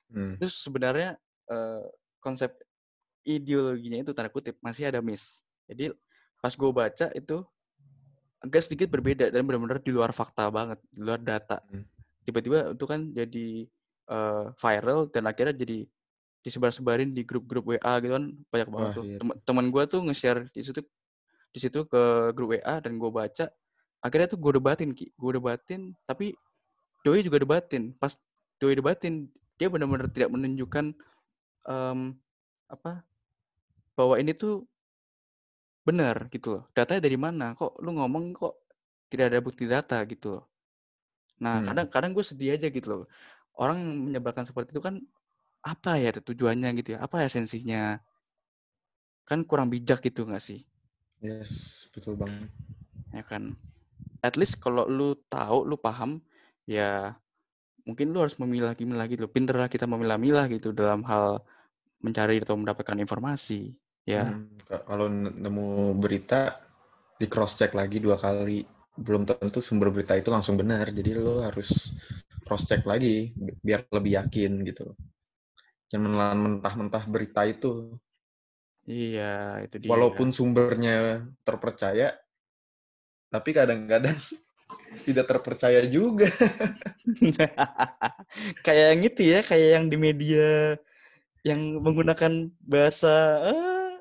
[0.10, 0.40] Hmm.
[0.40, 1.20] Terus sebenarnya
[1.52, 1.84] eh,
[2.24, 2.56] konsep
[3.28, 5.44] ideologinya itu tanda kutip masih ada miss.
[5.68, 5.92] Jadi
[6.40, 7.38] pas gue baca itu
[8.40, 11.60] agak sedikit berbeda dan benar-benar di luar fakta banget, di luar data.
[11.68, 11.84] Hmm.
[12.24, 13.48] Tiba-tiba itu kan jadi
[14.08, 15.84] eh, viral dan akhirnya jadi
[16.46, 19.04] disebar-sebarin di grup-grup WA gitu kan banyak banget Wah, tuh.
[19.04, 19.18] iya.
[19.20, 20.80] Tem- Teman gue tuh nge-share di situ
[21.52, 23.52] di situ ke grup WA dan gue baca.
[24.06, 26.38] Akhirnya tuh gue debatin ki, gue debatin tapi
[27.06, 27.96] Doi juga debatin.
[27.98, 28.14] Pas
[28.62, 30.94] Doi debatin dia benar-benar tidak menunjukkan
[31.68, 32.00] em,
[32.70, 33.02] apa
[33.98, 34.66] bahwa ini tuh
[35.88, 36.64] benar gitu loh.
[36.76, 37.56] Datanya dari mana?
[37.56, 38.54] Kok lu ngomong kok
[39.08, 40.44] tidak ada bukti data gitu loh.
[41.44, 41.68] Nah, Hmm.
[41.70, 43.02] kadang-kadang gue sedih aja gitu loh.
[43.58, 45.02] Orang yang menyebarkan seperti itu kan
[45.64, 47.00] apa ya tujuannya gitu ya?
[47.06, 47.98] Apa esensinya?
[49.30, 50.60] Kan kurang bijak gitu nggak sih?
[51.22, 52.50] Yes, betul banget.
[53.16, 53.58] Ya kan?
[54.26, 56.22] At least kalau lu tahu, lu paham,
[56.68, 57.16] ya
[57.88, 59.22] mungkin lu harus memilah-milah gitu.
[59.28, 59.32] loh.
[59.34, 61.42] Pinterlah kita memilah-milah gitu dalam hal
[62.06, 63.76] mencari atau mendapatkan informasi.
[64.08, 65.08] Ya, Hmm, ka- Kalau
[65.44, 65.68] nemu
[66.04, 66.42] berita
[67.22, 68.60] di cross check lagi dua kali,
[69.06, 70.86] belum tentu sumber berita itu langsung benar.
[70.98, 71.70] Jadi lo harus
[72.46, 74.86] cross check lagi bi- biar lebih yakin gitu.
[75.92, 77.72] Jangan menelan mentah-mentah berita itu.
[78.94, 79.24] iya
[79.66, 79.92] itu dia.
[79.92, 82.12] Walaupun sumbernya terpercaya,
[83.28, 84.16] tapi kadang-kadang
[85.08, 86.28] tidak terpercaya juga.
[88.66, 90.76] kayak yang itu ya, kayak yang di media
[91.46, 93.14] yang menggunakan bahasa
[93.54, 93.92] ah.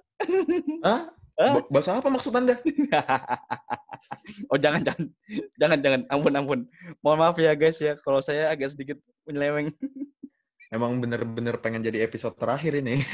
[0.83, 1.03] Ah,
[1.37, 1.61] Ah.
[1.61, 2.57] ba- bahasa apa maksud Anda?
[4.51, 5.05] oh jangan jangan
[5.61, 6.61] jangan jangan ampun ampun
[7.05, 8.97] mohon maaf ya guys ya kalau saya agak sedikit
[9.29, 9.69] menyeleweng
[10.73, 13.05] Emang bener-bener pengen jadi episode terakhir ini.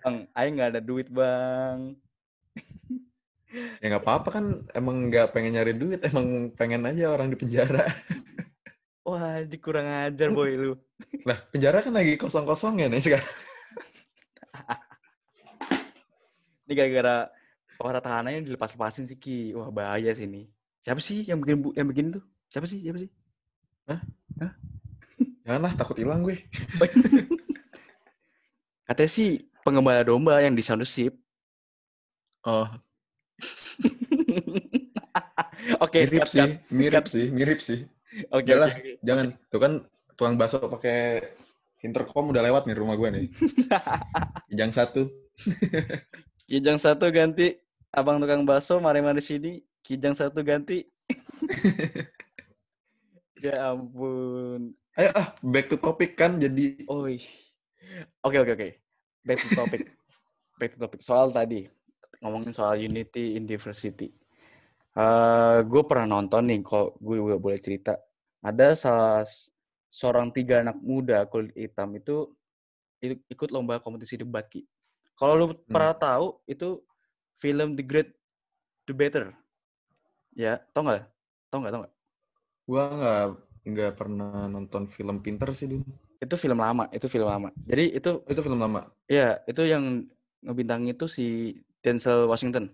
[0.00, 1.98] bang Aing nggak ada duit bang
[3.80, 7.84] ya nggak apa-apa kan, emang nggak pengen nyari duit, emang pengen aja orang di penjara.
[9.06, 10.72] wah ini kurang ajar boy lu.
[11.28, 13.30] Lah, penjara kan lagi kosong-kosong ya nih sekarang.
[16.66, 17.16] ini gara-gara
[17.78, 19.54] para tahanannya dilepas-lepasin sih ki.
[19.54, 20.50] Wah bahaya sih ini.
[20.82, 23.10] Siapa sih yang bikin bu- yang bikin tuh siapa sih siapa sih?
[25.46, 26.42] Janganlah, takut hilang gue.
[28.86, 31.14] katanya sih pengembala domba yang di Soundship
[32.46, 32.70] Oh,
[35.82, 36.62] oke mirip cut, sih, cut.
[36.70, 37.10] mirip cut.
[37.10, 37.82] sih, mirip sih.
[38.30, 39.02] oke oke.
[39.02, 39.72] Jangan, tuh kan
[40.14, 41.26] tukang bakso pakai
[41.82, 43.26] intercom udah lewat nih rumah gue nih.
[44.54, 45.10] Kijang satu.
[46.46, 47.58] Kijang satu ganti
[47.90, 49.58] abang tukang bakso mari-mari sini.
[49.82, 50.86] Kijang satu ganti.
[53.44, 54.70] ya ampun.
[54.94, 57.18] Ayo ah, back to topic kan jadi Oi.
[58.22, 58.70] Oke oke oke.
[59.26, 59.90] Back to topic.
[60.62, 61.02] Back to topic.
[61.02, 61.66] Soal tadi
[62.22, 64.08] ngomongin soal unity in diversity.
[64.96, 67.94] Eh gue pernah nonton nih, kalau gue juga boleh cerita.
[68.40, 69.22] Ada salah
[69.92, 72.28] seorang tiga anak muda kulit hitam itu
[73.02, 74.64] ikut lomba kompetisi debat ki.
[75.16, 76.80] Kalau lu pernah tahu itu
[77.40, 78.10] film The Great
[78.88, 79.32] Debater.
[80.36, 81.04] Ya, tau nggak?
[81.48, 81.72] Tau nggak?
[81.72, 81.94] Tau nggak?
[82.66, 83.24] gua nggak
[83.66, 85.86] nggak pernah nonton film pinter sih dulu.
[86.20, 86.88] Itu film lama.
[86.92, 87.48] Itu film lama.
[87.68, 88.80] Jadi itu Oh, itu film lama.
[89.06, 90.06] ya itu yang
[90.42, 91.26] ngebintang itu si
[91.86, 92.64] Denzel Washington.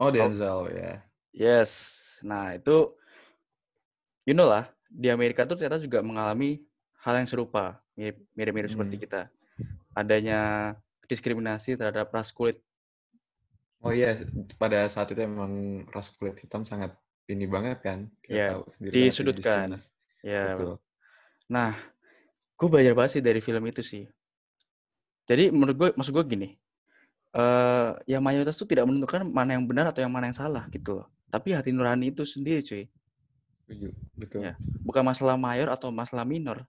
[0.00, 1.02] Oh, Denzel ya.
[1.32, 2.20] Yes.
[2.24, 2.96] Nah, itu
[4.26, 6.62] you know lah, di Amerika tuh ternyata juga mengalami
[7.02, 9.02] hal yang serupa, mirip- mirip-mirip seperti Hmm.
[9.02, 9.20] kita.
[9.96, 10.40] Adanya
[11.10, 12.58] diskriminasi terhadap ras kulit.
[13.84, 14.08] Oh iya,
[14.62, 15.52] pada saat itu emang
[15.94, 16.90] ras kulit hitam sangat
[17.32, 17.98] ini banget kan.
[18.24, 19.34] Kita Iya, tahu sendiri disudutkan.
[19.34, 19.88] didiskriminasi.
[20.22, 20.42] Ya.
[20.44, 20.70] Betul.
[21.54, 21.72] Nah,
[22.58, 24.04] gue belajar banget sih dari film itu sih.
[25.30, 26.48] Jadi menurut gue, maksud gue gini,
[27.32, 31.00] eh ya mayoritas itu tidak menentukan mana yang benar atau yang mana yang salah gitu
[31.00, 31.06] loh.
[31.32, 32.84] Tapi hati nurani itu sendiri cuy.
[33.64, 33.88] Setuju.
[34.20, 34.40] Betul.
[34.44, 34.54] Ya.
[34.84, 36.68] Bukan masalah mayor atau masalah minor.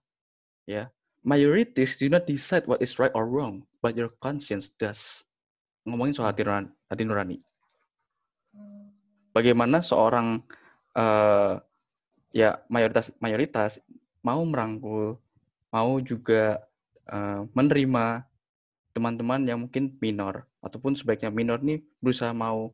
[0.64, 0.88] Ya.
[1.20, 5.24] Majorities do not decide what is right or wrong, but your conscience does.
[5.84, 6.72] Ngomongin soal hati nurani.
[6.88, 7.36] Hati nurani.
[9.36, 10.40] Bagaimana seorang
[10.96, 11.54] eh
[12.32, 13.84] ya mayoritas mayoritas
[14.24, 15.20] mau merangkul,
[15.68, 16.64] mau juga
[17.04, 18.24] eh, menerima
[18.94, 22.72] teman-teman yang mungkin minor ataupun sebaiknya minor nih berusaha mau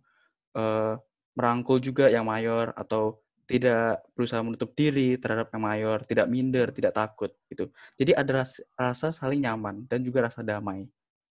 [0.57, 0.95] eh,
[1.39, 6.95] merangkul juga yang mayor atau tidak berusaha menutup diri terhadap yang mayor, tidak minder, tidak
[6.95, 7.67] takut gitu.
[7.99, 10.87] Jadi ada ras- rasa saling nyaman dan juga rasa damai.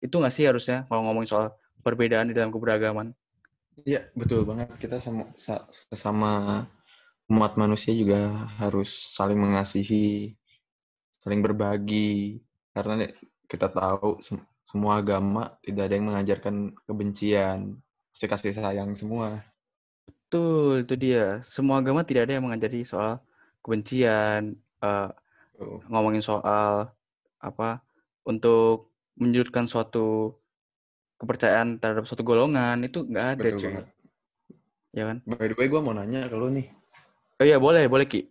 [0.03, 1.47] Itu nggak sih harusnya kalau ngomongin soal
[1.85, 3.15] perbedaan di dalam keberagaman?
[3.89, 4.67] Iya, betul banget.
[4.81, 6.29] Kita sama sa- sesama
[7.33, 8.19] umat manusia juga
[8.61, 10.35] harus saling mengasihi,
[11.21, 12.39] saling berbagi.
[12.75, 13.07] Karena
[13.51, 14.19] kita tahu
[14.71, 16.55] semua agama tidak ada yang mengajarkan
[16.87, 17.59] kebencian,
[18.11, 19.27] pasti kasih sayang semua.
[20.07, 21.43] Betul, itu dia.
[21.43, 23.19] Semua agama tidak ada yang mengajari soal
[23.63, 24.41] kebencian,
[24.81, 25.09] eh,
[25.59, 25.79] Tuh.
[25.91, 26.89] ngomongin soal
[27.41, 27.83] apa
[28.25, 30.37] untuk menyudutkan suatu
[31.21, 33.85] kepercayaan terhadap suatu golongan itu nggak ada Betul cuy banget.
[34.91, 36.67] ya kan By the way, gue mau nanya ke lu nih.
[37.39, 38.21] oh iya boleh boleh ki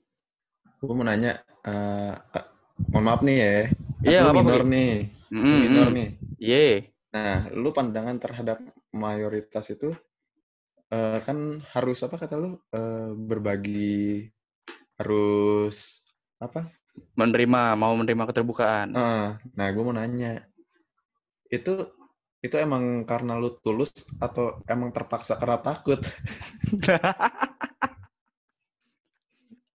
[0.80, 2.44] Gue mau nanya, eh, eh,
[2.90, 3.52] mohon maaf nih ya.
[4.00, 4.92] Iya, minor nih,
[5.30, 6.08] Mm, minor mm.
[6.40, 6.92] Ye.
[7.14, 8.58] Nah, lu pandangan terhadap
[8.94, 9.88] mayoritas itu
[10.94, 11.38] eh, kan
[11.74, 14.26] harus apa kata lu eh, berbagi,
[14.98, 16.06] harus
[16.40, 16.60] apa?
[17.18, 19.26] menerima mau menerima keterbukaan Eh,
[19.56, 20.32] nah, gue mau nanya,
[21.50, 21.72] itu
[22.40, 26.00] itu emang karena lu tulus atau emang terpaksa karena takut?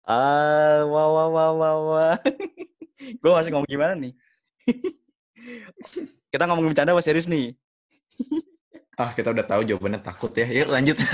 [0.10, 2.14] ah wah wah wah wah wah
[3.22, 4.14] gue masih ngomong gimana nih
[6.32, 7.54] kita ngomong bercanda apa serius nih
[9.00, 10.46] Ah, kita udah tahu jawabannya takut ya.
[10.46, 10.98] Yuk lanjut.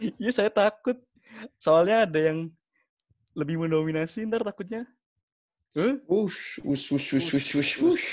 [0.00, 0.96] Iya saya takut
[1.60, 2.48] soalnya ada yang
[3.36, 4.88] lebih mendominasi ntar takutnya
[5.76, 6.00] Huh?
[6.08, 8.08] Wush, wush, wush, wush, wush, wush.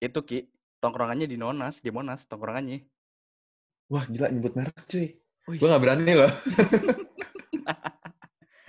[0.00, 0.38] itu ki
[0.80, 2.86] tongkrongannya di Monas di Monas tongkrongannya
[3.92, 5.12] Wah, gila nyebut merek cuy.
[5.44, 6.32] Gue gak berani loh.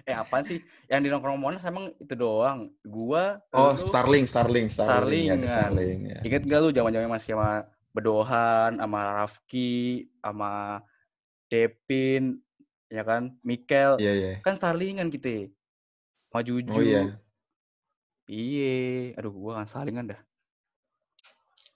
[0.10, 4.70] eh apa sih yang di nongkrong Monas emang itu doang gua Oh, lu, Starling, Starling,
[4.70, 5.26] Starling.
[5.26, 5.50] Starling, Ya, kan.
[5.50, 6.20] Starling ya.
[6.22, 7.52] Ingat gak lu zaman-zaman masih sama
[7.90, 10.84] Bedohan, sama Rafki, sama
[11.50, 12.38] Depin,
[12.92, 13.34] ya kan?
[13.42, 14.32] Mikel, Iya, iya.
[14.46, 15.50] kan Starlingan kita.
[16.36, 16.76] Majuju.
[16.76, 17.18] Oh iya.
[18.30, 20.22] Iye, aduh gua kan Starlingan dah.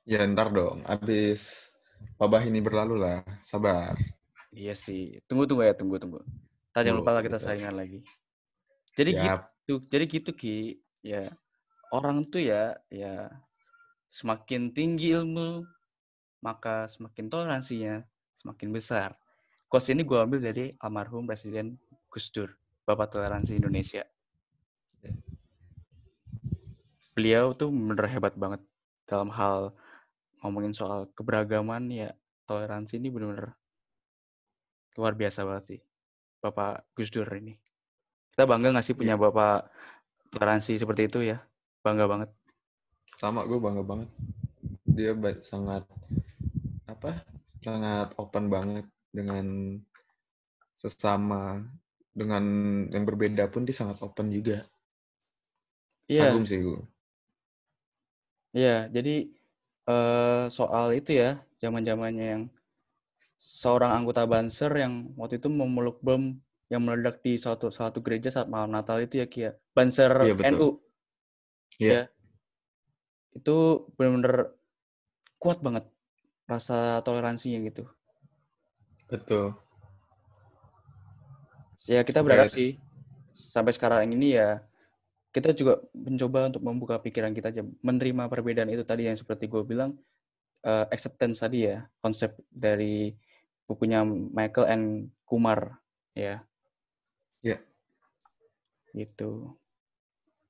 [0.05, 1.69] Ya ntar dong, abis
[2.17, 3.21] wabah ini berlalu lah.
[3.41, 3.97] Sabar.
[4.49, 5.21] Iya sih.
[5.29, 6.21] Tunggu tunggu ya, tunggu tunggu.
[6.73, 8.01] Ntar jangan lupa lah kita saingan lagi.
[8.97, 9.39] Jadi Siap.
[9.65, 10.57] gitu, jadi gitu Ki.
[11.05, 11.29] Ya,
[11.93, 13.29] orang tuh ya, ya
[14.09, 15.63] semakin tinggi ilmu,
[16.41, 18.03] maka semakin toleransinya
[18.35, 19.15] semakin besar.
[19.69, 21.77] Quotes ini gue ambil dari almarhum Presiden
[22.09, 22.49] Gus Dur,
[22.89, 24.01] Bapak Toleransi Indonesia.
[27.13, 28.63] Beliau tuh bener hebat banget
[29.05, 29.75] dalam hal
[30.39, 32.09] ngomongin soal keberagaman ya
[32.47, 33.53] toleransi ini bener-bener
[34.95, 35.79] luar biasa banget sih.
[36.39, 37.59] Bapak Gus Dur ini.
[38.39, 39.67] Kita bangga nggak sih punya Bapak
[40.31, 41.37] toleransi seperti itu ya?
[41.85, 42.29] Bangga banget.
[43.21, 44.09] Sama gue bangga banget.
[44.97, 45.83] Dia ba- sangat
[46.93, 47.11] apa?
[47.63, 49.45] Sangat open banget dengan
[50.81, 51.43] sesama
[52.19, 52.43] dengan
[52.93, 54.57] yang berbeda pun dia sangat open juga.
[56.09, 56.79] Iya, Kagum sih gue.
[58.57, 58.69] iya.
[58.95, 59.09] Jadi
[59.89, 61.29] eh, soal itu ya,
[61.63, 62.43] zaman-zamannya yang
[63.61, 66.23] seorang anggota Banser yang waktu itu memeluk bom
[66.69, 69.51] yang meledak di suatu suatu gereja saat malam Natal itu ya Kia.
[69.73, 70.53] Banser Iya, betul.
[70.53, 70.69] NU.
[71.81, 71.91] Iya.
[71.91, 72.01] Ya.
[73.33, 74.53] Itu benar-benar
[75.41, 75.89] kuat banget
[76.45, 77.89] rasa toleransinya gitu.
[79.09, 79.57] Betul.
[81.89, 82.77] Ya kita berharap sih
[83.33, 84.61] sampai sekarang ini ya
[85.33, 89.61] kita juga mencoba untuk membuka pikiran kita aja menerima perbedaan itu tadi yang seperti gue
[89.65, 89.97] bilang
[90.65, 93.13] eh, acceptance tadi ya konsep dari
[93.69, 94.85] bukunya Michael and
[95.25, 95.77] Kumar
[96.13, 96.41] ya.
[97.39, 97.57] Iya.
[98.91, 99.55] Gitu.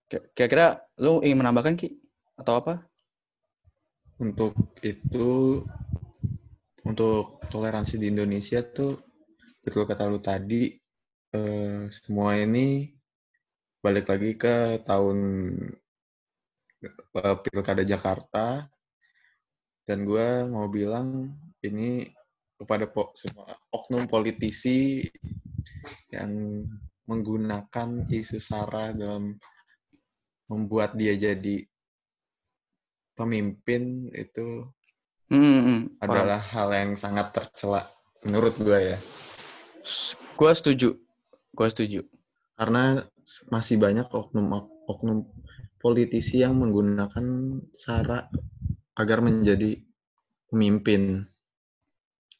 [0.09, 0.67] Kira- Kira-kira
[0.97, 1.93] lu ingin menambahkan Ki
[2.39, 2.73] atau apa?
[4.19, 4.51] Untuk
[4.83, 5.63] itu,
[6.83, 8.99] untuk toleransi di Indonesia tuh,
[9.63, 10.75] betul kata lu tadi,
[11.31, 12.89] eh, semua ini
[13.79, 15.17] balik lagi ke tahun
[16.83, 18.67] eh, Pilkada Jakarta,
[19.87, 21.31] dan gue mau bilang
[21.63, 22.11] ini
[22.59, 25.07] kepada po- semua oknum politisi
[26.11, 26.65] yang
[27.07, 29.39] menggunakan isu SARA dalam
[30.51, 31.63] membuat dia jadi
[33.15, 34.67] pemimpin itu
[35.29, 36.09] Hmm, hmm, paham.
[36.09, 37.85] adalah hal yang sangat tercela
[38.25, 38.97] menurut gue ya.
[40.33, 40.97] Gue setuju.
[41.53, 42.01] Gue setuju.
[42.57, 43.05] Karena
[43.53, 45.29] masih banyak oknum-oknum
[45.77, 47.25] politisi yang menggunakan
[47.77, 48.25] cara
[48.97, 49.77] agar menjadi
[50.49, 51.29] pemimpin.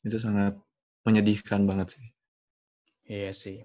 [0.07, 0.53] Itu sangat
[1.05, 2.05] menyedihkan banget sih.
[3.09, 3.57] Iya sih.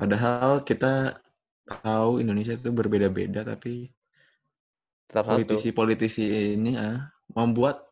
[0.00, 1.20] Padahal kita
[1.68, 3.92] tahu Indonesia itu berbeda-beda, tapi
[5.10, 5.34] Tetap satu.
[5.36, 7.82] politisi-politisi ini ah, membuat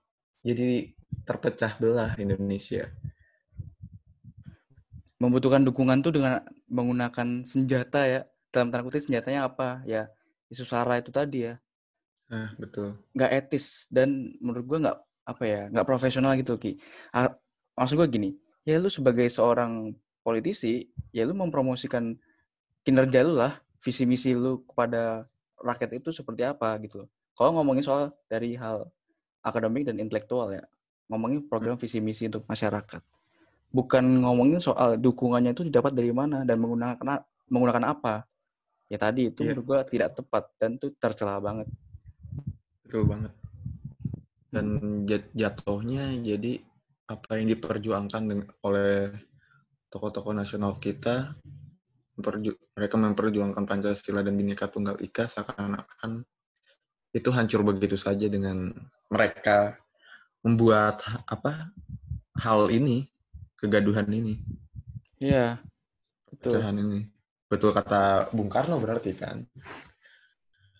[0.47, 0.91] jadi
[1.27, 2.87] terpecah belah Indonesia.
[5.19, 6.39] Membutuhkan dukungan tuh dengan
[6.71, 8.21] menggunakan senjata ya.
[8.55, 9.83] Dalam tanda kutip senjatanya apa?
[9.85, 10.09] Ya
[10.49, 11.59] isu sara itu tadi ya.
[12.31, 12.97] Ah, betul.
[13.19, 14.99] Nggak etis dan menurut gue nggak
[15.29, 16.79] apa ya nggak profesional gitu ki.
[17.79, 18.31] Maksud gue gini,
[18.67, 19.95] ya lu sebagai seorang
[20.27, 22.19] politisi, ya lu mempromosikan
[22.83, 25.31] kinerja lu lah, visi misi lu kepada
[25.63, 27.09] rakyat itu seperti apa gitu loh.
[27.39, 28.91] Kalau ngomongin soal dari hal
[29.47, 30.67] akademik dan intelektual ya,
[31.07, 32.99] ngomongin program visi misi untuk masyarakat.
[33.71, 38.27] Bukan ngomongin soal dukungannya itu didapat dari mana dan menggunakan menggunakan apa.
[38.91, 39.55] Ya tadi itu Iya.
[39.55, 41.69] menurut gua tidak tepat dan itu tercela banget.
[42.83, 43.33] Betul banget.
[44.49, 44.67] Dan
[45.05, 46.65] jat- jatuhnya jadi
[47.09, 48.23] apa yang diperjuangkan
[48.63, 49.17] oleh
[49.89, 51.33] tokoh-tokoh nasional kita,
[52.21, 56.21] memperju- mereka memperjuangkan Pancasila dan Bhinneka Tunggal Ika seakan-akan
[57.17, 58.69] itu hancur begitu saja dengan
[59.09, 59.81] mereka
[60.45, 61.73] membuat apa
[62.45, 63.09] hal ini,
[63.57, 64.39] kegaduhan ini,
[65.19, 65.59] Iya.
[66.29, 66.61] Betul.
[66.61, 67.01] pecahan ini.
[67.49, 69.43] Betul kata Bung Karno berarti kan.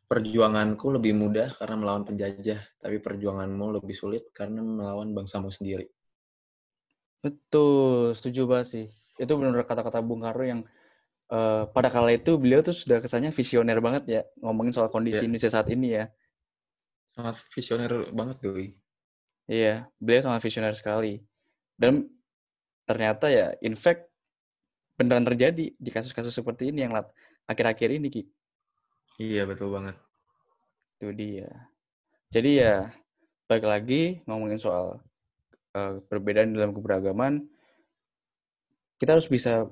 [0.09, 5.89] Perjuanganku lebih mudah karena melawan penjajah, tapi perjuanganmu lebih sulit karena melawan bangsamu sendiri.
[7.19, 8.87] Betul, setuju banget sih.
[9.19, 10.61] Itu benar kata-kata Bung Karno yang
[11.29, 15.27] eh, pada kala itu beliau tuh sudah kesannya visioner banget ya ngomongin soal kondisi Iya.
[15.27, 16.05] Indonesia saat ini ya.
[17.13, 18.69] Sangat visioner banget doi.
[19.49, 21.19] Iya, beliau sangat visioner sekali.
[21.75, 22.07] Dan
[22.85, 24.07] ternyata ya, in fact,
[24.95, 26.95] beneran terjadi di kasus-kasus seperti ini yang
[27.49, 28.23] akhir-akhir ini, Ki.
[29.19, 29.97] Iya betul banget.
[30.99, 31.49] Itu dia.
[32.31, 32.93] Jadi ya,
[33.49, 35.01] balik lagi ngomongin soal
[35.79, 37.47] eh, perbedaan dalam keberagaman,
[38.99, 39.71] kita harus bisa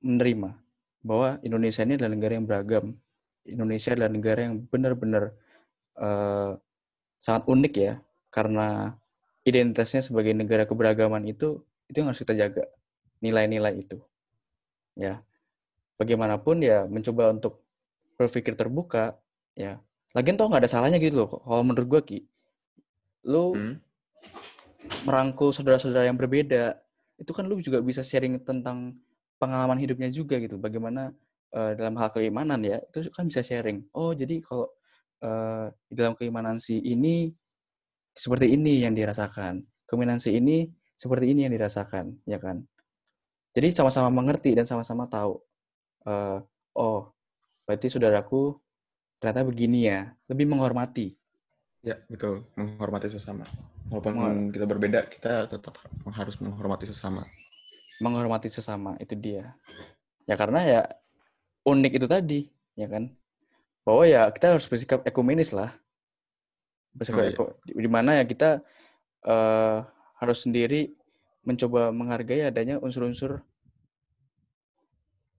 [0.00, 0.56] menerima
[1.04, 2.84] bahwa Indonesia ini adalah negara yang beragam.
[3.46, 5.36] Indonesia adalah negara yang benar-benar
[6.00, 6.52] eh,
[7.20, 7.94] sangat unik ya,
[8.32, 8.96] karena
[9.46, 12.64] identitasnya sebagai negara keberagaman itu itu yang harus kita jaga
[13.22, 14.02] nilai-nilai itu.
[14.96, 15.20] Ya,
[16.00, 17.60] bagaimanapun ya mencoba untuk
[18.16, 19.14] berpikir terbuka,
[19.54, 19.78] ya.
[20.16, 21.28] Lagian toh nggak ada salahnya gitu loh.
[21.36, 22.24] Kalau menurut gua ki,
[23.28, 23.74] lu Hmm?
[25.06, 26.76] Merangkul saudara-saudara yang berbeda,
[27.16, 28.96] itu kan lu juga bisa sharing tentang
[29.40, 30.56] pengalaman hidupnya juga gitu.
[30.60, 31.12] Bagaimana
[31.54, 33.84] eh, dalam hal keimanan ya, itu kan bisa sharing.
[33.96, 34.68] Oh, jadi kalau
[35.90, 37.32] di dalam keimanan si ini
[38.16, 39.64] seperti ini yang dirasakan.
[39.88, 42.64] Keimanan si ini seperti ini yang dirasakan, ya kan?
[43.56, 45.40] Jadi sama-sama mengerti dan sama-sama tahu.
[46.06, 46.38] eh,
[46.78, 47.10] oh,
[47.66, 48.56] berarti saudaraku
[49.18, 50.12] ternyata begini ya.
[50.30, 51.16] Lebih menghormati.
[51.82, 53.44] Ya betul, menghormati sesama.
[53.88, 55.74] Walaupun Menghor- kita berbeda, kita tetap
[56.18, 57.22] harus menghormati sesama.
[58.00, 59.56] menghormati sesama itu dia
[60.28, 60.80] ya karena ya
[61.68, 62.40] unik itu tadi
[62.78, 63.12] ya kan
[63.86, 65.72] bahwa ya kita harus bersikap ekumenis lah
[66.96, 67.32] bersikap Oh, iya.
[67.32, 68.50] eko- di mana ya kita
[69.26, 69.78] eh,
[70.20, 70.92] harus sendiri
[71.48, 73.42] mencoba menghargai adanya unsur-unsur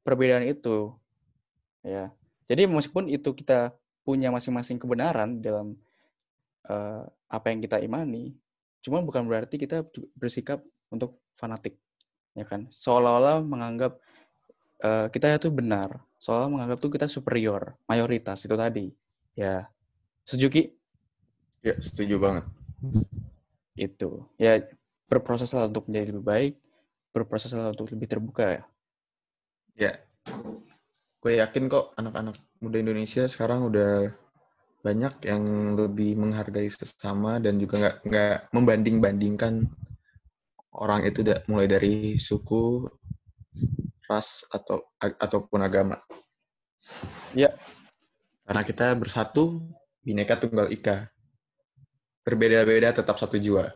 [0.06, 0.96] perbedaan itu
[1.86, 2.12] ya
[2.50, 3.74] jadi meskipun itu kita
[4.08, 5.76] punya masing-masing kebenaran dalam
[6.68, 8.36] eh, apa yang kita imani
[8.84, 9.84] cuman bukan berarti kita
[10.16, 10.64] bersikap
[10.94, 11.76] untuk fanatik
[12.38, 12.70] ya kan?
[12.70, 14.00] Seolah-olah menganggap
[14.84, 18.94] eh, kita itu benar seolah menganggap tuh kita superior mayoritas itu tadi.
[19.38, 19.68] Ya
[20.24, 20.72] setuju
[21.66, 22.46] Ya setuju banget.
[23.78, 24.26] itu.
[24.42, 24.66] Ya
[25.08, 26.54] berproseslah untuk menjadi lebih baik
[27.18, 28.64] berproseslah untuk lebih terbuka ya.
[29.78, 29.94] Ya,
[31.22, 34.10] gue yakin kok anak-anak muda Indonesia sekarang udah
[34.82, 35.44] banyak yang
[35.76, 39.68] lebih menghargai sesama dan juga nggak nggak membanding-bandingkan
[40.78, 42.86] orang itu da- mulai dari suku,
[44.06, 45.98] ras atau a- ataupun agama.
[47.34, 47.52] Ya.
[48.46, 49.60] Karena kita bersatu,
[50.06, 51.10] bineka tunggal ika.
[52.24, 53.72] Berbeda-beda tetap satu jiwa.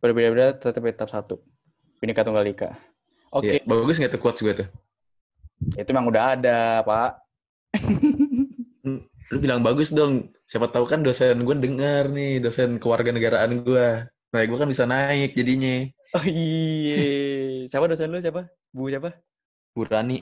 [0.00, 1.36] berbeda-beda tetap tetap satu
[2.00, 2.72] Bhinneka Tunggal Ika
[3.36, 4.68] oke Iya, bagus nggak tuh quotes gue tuh?
[5.76, 7.20] itu memang udah ada pak
[9.30, 10.34] Lu bilang bagus dong.
[10.50, 13.88] Siapa tahu kan dosen gue dengar nih, dosen kewarganegaraan gue.
[14.30, 15.86] Nah, gue kan bisa naik jadinya.
[16.10, 19.14] oh iya siapa dosen lu siapa bu siapa
[19.70, 20.18] Bu Rani.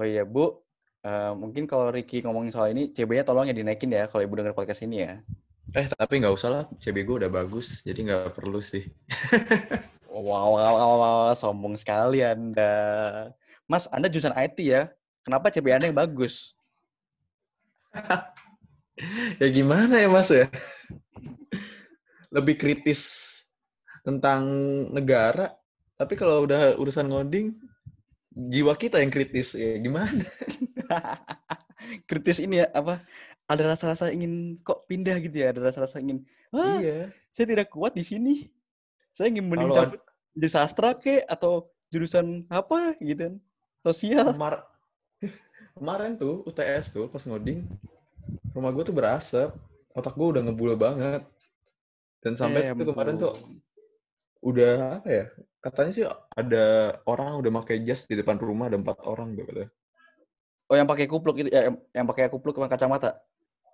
[0.00, 0.64] oh iya bu
[1.00, 4.52] Eh, mungkin kalau Ricky ngomongin soal ini CB-nya tolong ya dinaikin ya kalau ibu dengar
[4.52, 5.24] podcast ini ya
[5.72, 6.64] Eh, tapi nggak usah lah.
[6.82, 8.84] CB gue udah bagus, jadi nggak perlu sih.
[10.10, 12.68] Wow, wow, wow, wow, sombong sekali Anda.
[13.64, 14.90] Mas, Anda jurusan IT ya?
[15.24, 16.52] Kenapa CB Anda yang bagus?
[19.42, 20.46] ya gimana ya mas ya?
[22.30, 23.28] Lebih kritis
[24.06, 24.46] tentang
[24.94, 25.52] negara,
[25.98, 27.58] tapi kalau udah urusan ngoding,
[28.32, 29.52] jiwa kita yang kritis.
[29.52, 30.24] Ya gimana?
[32.08, 33.02] kritis ini ya, apa?
[33.50, 35.50] Ada rasa-rasa ingin kok pindah gitu ya?
[35.50, 36.22] Ada rasa-rasa ingin,
[36.54, 37.10] wah, iya.
[37.34, 38.46] saya tidak kuat di sini.
[39.10, 43.34] Saya ingin mending cabut di sastra ke atau jurusan apa gitu kan?
[43.82, 44.30] Sosial.
[44.30, 44.69] Kemar
[45.76, 47.64] kemarin tuh UTS tuh pas ngoding,
[48.54, 49.50] rumah gue tuh berasap.
[49.90, 51.26] Otak gue udah ngebul banget.
[52.22, 53.34] Dan sampai Eh, tuh kemarin tuh
[54.40, 55.24] udah apa ya?
[55.60, 56.64] Katanya sih ada
[57.04, 59.70] orang udah pakai jas di depan rumah ada empat orang tuh katanya.
[60.70, 63.18] Oh, yang pakai kupluk itu ya, yang, yang pakai kupluk sama kacamata.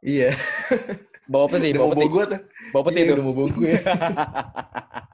[0.01, 0.33] Iya.
[1.29, 2.07] Bawa peti, bawa peti.
[2.07, 2.41] bawa gue tuh.
[2.73, 3.15] Bawa peti Iya, itu.
[3.19, 3.71] udah mau bawa gue.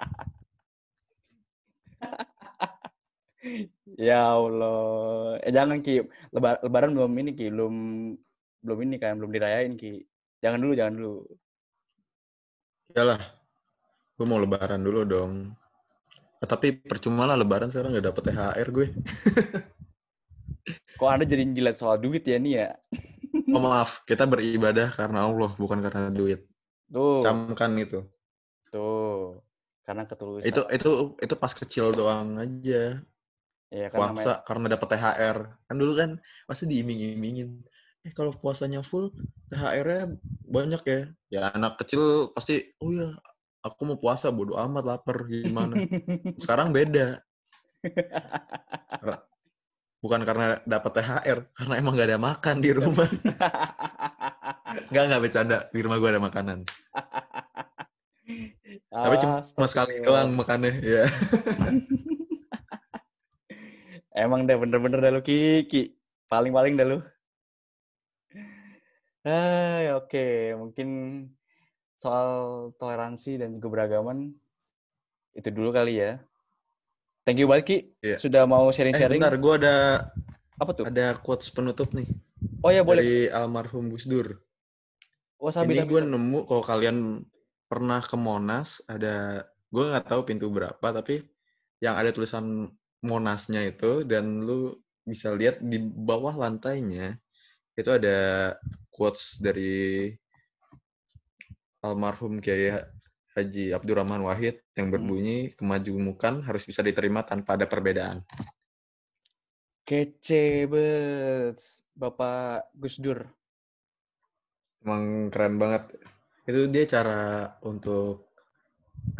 [3.98, 5.38] Ya Allah.
[5.42, 6.02] Eh jangan Ki.
[6.34, 7.74] Lebar- lebaran belum ini Ki, belum
[8.62, 9.98] belum ini kan, belum dirayain Ki.
[10.42, 11.14] Jangan dulu, jangan dulu.
[12.94, 13.20] Iyalah.
[14.16, 15.32] Gue mau lebaran dulu dong.
[16.42, 18.86] Eh, tapi percuma lah lebaran sekarang nggak dapet THR gue.
[20.98, 22.68] Kok Anda jadi jilat soal duit ya nih ya?
[23.50, 26.46] Oh maaf, kita beribadah karena Allah, bukan karena duit.
[26.92, 28.04] Tuh, Camkan itu.
[28.70, 29.40] tuh.
[29.82, 30.46] Karena ketulusan.
[30.46, 33.02] Itu itu itu pas kecil doang aja.
[33.72, 35.38] Ya kan namanya Puasa karena dapet THR.
[35.64, 36.10] Kan dulu kan
[36.44, 37.64] pasti diiming-imingin.
[38.04, 39.16] Eh kalau puasanya full,
[39.48, 40.12] THR-nya
[40.44, 41.00] banyak ya.
[41.32, 43.16] Ya anak kecil pasti, oh ya,
[43.64, 45.80] aku mau puasa, bodo amat lapar gimana.
[46.42, 47.22] Sekarang beda.
[50.02, 53.06] Bukan karena dapat THR, karena emang gak ada makan di rumah.
[54.72, 55.58] Enggak, enggak bercanda.
[55.68, 56.58] Di rumah gue ada makanan.
[58.92, 60.72] Tapi cuma sekali doang makannya.
[60.80, 61.04] Ya.
[64.12, 65.96] Emang deh bener-bener dah lu Kiki.
[66.28, 66.98] Paling-paling dah lu.
[69.22, 70.26] Ah, oke.
[70.58, 70.88] Mungkin
[71.96, 72.28] soal
[72.76, 74.34] toleransi dan juga beragaman
[75.32, 76.18] itu dulu kali ya.
[77.22, 77.78] Thank you banget Ki.
[78.02, 78.16] Iya.
[78.18, 79.22] Sudah mau Eh, sharing-sharing.
[79.22, 79.38] bentar.
[79.38, 79.76] Gue ada
[80.58, 80.84] Apa tuh?
[80.90, 82.06] ada quotes penutup nih.
[82.60, 83.02] Oh ya boleh.
[83.02, 84.42] Dari almarhum Gus Dur.
[85.38, 87.22] Oh sabi Ini gue nemu kalau kalian
[87.66, 89.46] pernah ke Monas, ada...
[89.72, 91.24] Gue nggak tahu pintu berapa, tapi
[91.80, 92.68] yang ada tulisan
[93.02, 97.18] Monasnya itu, dan lu bisa lihat di bawah lantainya,
[97.74, 98.18] itu ada
[98.94, 100.14] quotes dari
[101.82, 102.70] almarhum Kiai
[103.34, 104.92] Haji Abdurrahman Wahid yang Hmm.
[104.94, 108.20] berbunyi kemajumukan harus bisa diterima tanpa ada perbedaan.
[109.88, 111.58] Kece bet.
[112.00, 113.18] Bapak Gus Dur.
[114.84, 115.82] Emang keren banget.
[116.48, 117.20] Itu dia cara
[117.70, 118.14] untuk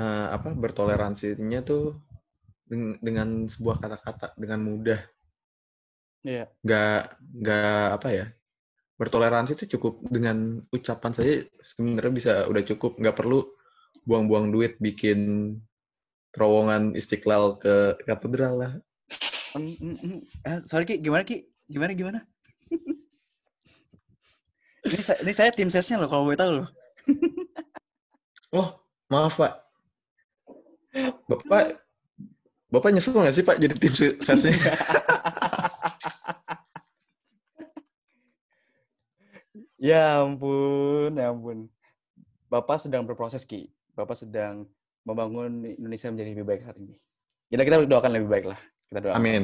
[0.05, 1.85] eh, apa bertoleransinya tuh
[2.73, 4.97] deng- dengan sebuah kata-kata dengan mudah.
[6.25, 6.49] Iya.
[6.64, 8.27] Gak gak apa ya?
[8.97, 12.97] Bertoleransi itu cukup dengan ucapan saja sebenarnya bisa udah cukup.
[12.97, 13.45] Nggak perlu
[14.09, 15.53] buang-buang duit bikin
[16.33, 18.73] terowongan istiqlal ke katedral lah.
[19.53, 20.20] Mm, mm, mm.
[20.49, 21.45] Eh, sorry Ki, gimana Ki?
[21.68, 22.25] Gimana gimana?
[24.89, 26.68] ini, saya, ini saya tim sesnya loh kalau boleh tahu loh.
[28.53, 28.68] Oh,
[29.09, 29.64] maaf Pak.
[31.25, 31.81] Bapak
[32.73, 34.57] Bapak nyesel nggak sih Pak jadi tim sesnya?
[39.83, 41.66] Ya ampun, ya ampun.
[42.47, 43.66] Bapak sedang berproses Ki.
[43.99, 44.64] Bapak sedang
[45.03, 46.95] membangun Indonesia menjadi lebih baik saat ini.
[47.51, 48.61] Kita kita doakan lebih baik lah.
[48.89, 49.18] Kita doakan.
[49.18, 49.43] Amin.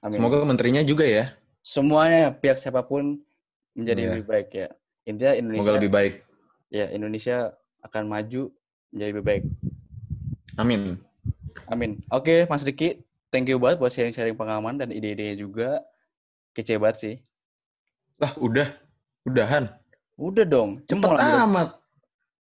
[0.00, 0.16] Amin.
[0.16, 1.28] Semoga menterinya juga ya.
[1.66, 3.18] semuanya pihak siapa pun
[3.74, 4.10] menjadi Iya.
[4.14, 4.68] lebih baik ya.
[5.02, 6.14] Intinya Indonesia Semoga lebih baik.
[6.70, 7.36] ya Indonesia
[7.82, 8.42] akan maju
[8.94, 9.44] menjadi lebih baik.
[10.56, 10.94] Amin.
[11.66, 11.98] Amin.
[12.12, 13.00] Oke, Mas Riki,
[13.32, 15.80] thank you banget buat sharing-sharing pengalaman dan ide-idenya juga.
[16.52, 17.14] Kece banget sih.
[18.20, 18.68] Lah, udah.
[19.26, 19.68] Udahan.
[20.16, 20.80] Udah dong.
[20.88, 21.76] Cepet amat.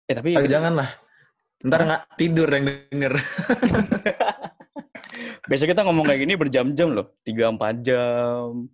[0.09, 0.89] Eh, tapi Ah, janganlah.
[1.62, 3.14] Ntar nggak tidur yang denger.
[5.49, 7.16] biasa kita ngomong kayak gini berjam-jam loh.
[7.24, 8.68] 3-4 jam.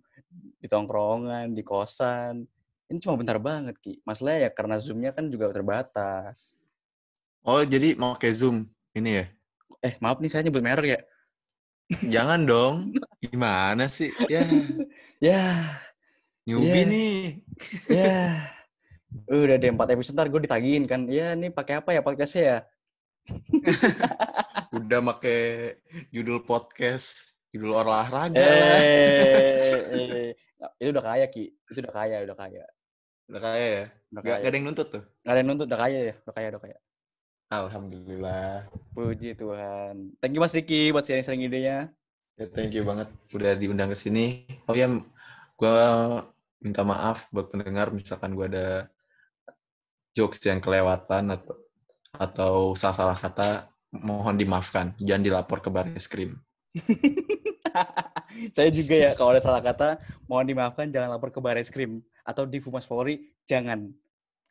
[0.58, 2.48] Di tongkrongan, di kosan.
[2.88, 4.00] Ini cuma bentar banget, Ki.
[4.02, 6.56] Masalahnya ya karena Zoom-nya kan juga terbatas.
[7.44, 8.66] Oh, jadi mau ke Zoom
[8.96, 9.24] ini ya?
[9.78, 11.00] Eh, maaf nih saya nyebut merek ya.
[12.04, 12.74] Jangan dong.
[13.22, 14.10] Gimana sih?
[14.26, 14.42] Ya,
[15.24, 15.78] Ya,
[16.44, 16.84] newbie Iya.
[16.90, 17.18] nih.
[17.88, 18.20] ya.
[19.30, 21.06] Udah deh, 4 episode ntar gue ditagihin kan.
[21.08, 22.58] Ya, ini pakai apa ya podcastnya ya?
[24.76, 25.36] Udah make
[26.12, 28.80] judul podcast, judul olahraga lah.
[28.84, 30.28] Eh, eh,
[30.76, 32.64] itu udah kaya Ki, itu udah kaya, udah kaya.
[33.30, 33.84] Udah kaya ya?
[34.12, 34.42] Udah Gak, kaya.
[34.44, 35.02] gak ada yang nuntut tuh?
[35.24, 36.76] Nggak ada yang nuntut, udah kaya ya, udah kaya, udah kaya.
[37.48, 38.68] Alhamdulillah.
[38.92, 40.12] Puji Tuhan.
[40.20, 41.88] Thank you Mas Riki buat sharing-sharing idenya.
[42.36, 44.44] Ya, thank you banget udah diundang ke sini.
[44.68, 44.86] Oh ya,
[45.56, 45.72] gue
[46.60, 48.68] minta maaf buat pendengar misalkan gue ada
[50.12, 51.56] jokes yang kelewatan atau
[52.08, 54.92] atau salah-salah kata, mohon dimaafkan.
[55.00, 56.36] Jangan dilapor ke baris krim.
[58.54, 62.04] Saya juga ya, kalau ada salah kata, mohon dimaafkan, jangan lapor ke Baris Krim.
[62.22, 63.88] Atau di Fumas Polri, jangan.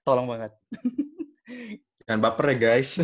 [0.03, 0.51] Tolong banget.
[2.07, 3.03] Jangan baper ya guys.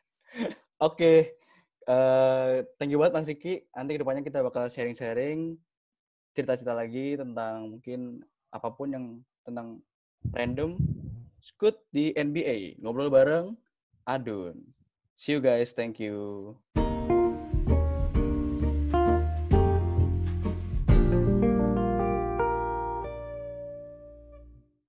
[0.88, 1.36] Oke,
[1.84, 3.68] eh, thank you banget Mas Riki.
[3.76, 5.60] Nanti ke depannya kita bakal sharing-sharing
[6.32, 9.06] cerita-cerita lagi tentang mungkin apa pun yang
[9.44, 9.84] tentang
[10.32, 10.80] random
[11.44, 12.80] scoot di NBA.
[12.80, 13.46] Ngobrol bareng
[14.08, 14.56] Adun.
[15.14, 16.56] See you guys, thank you.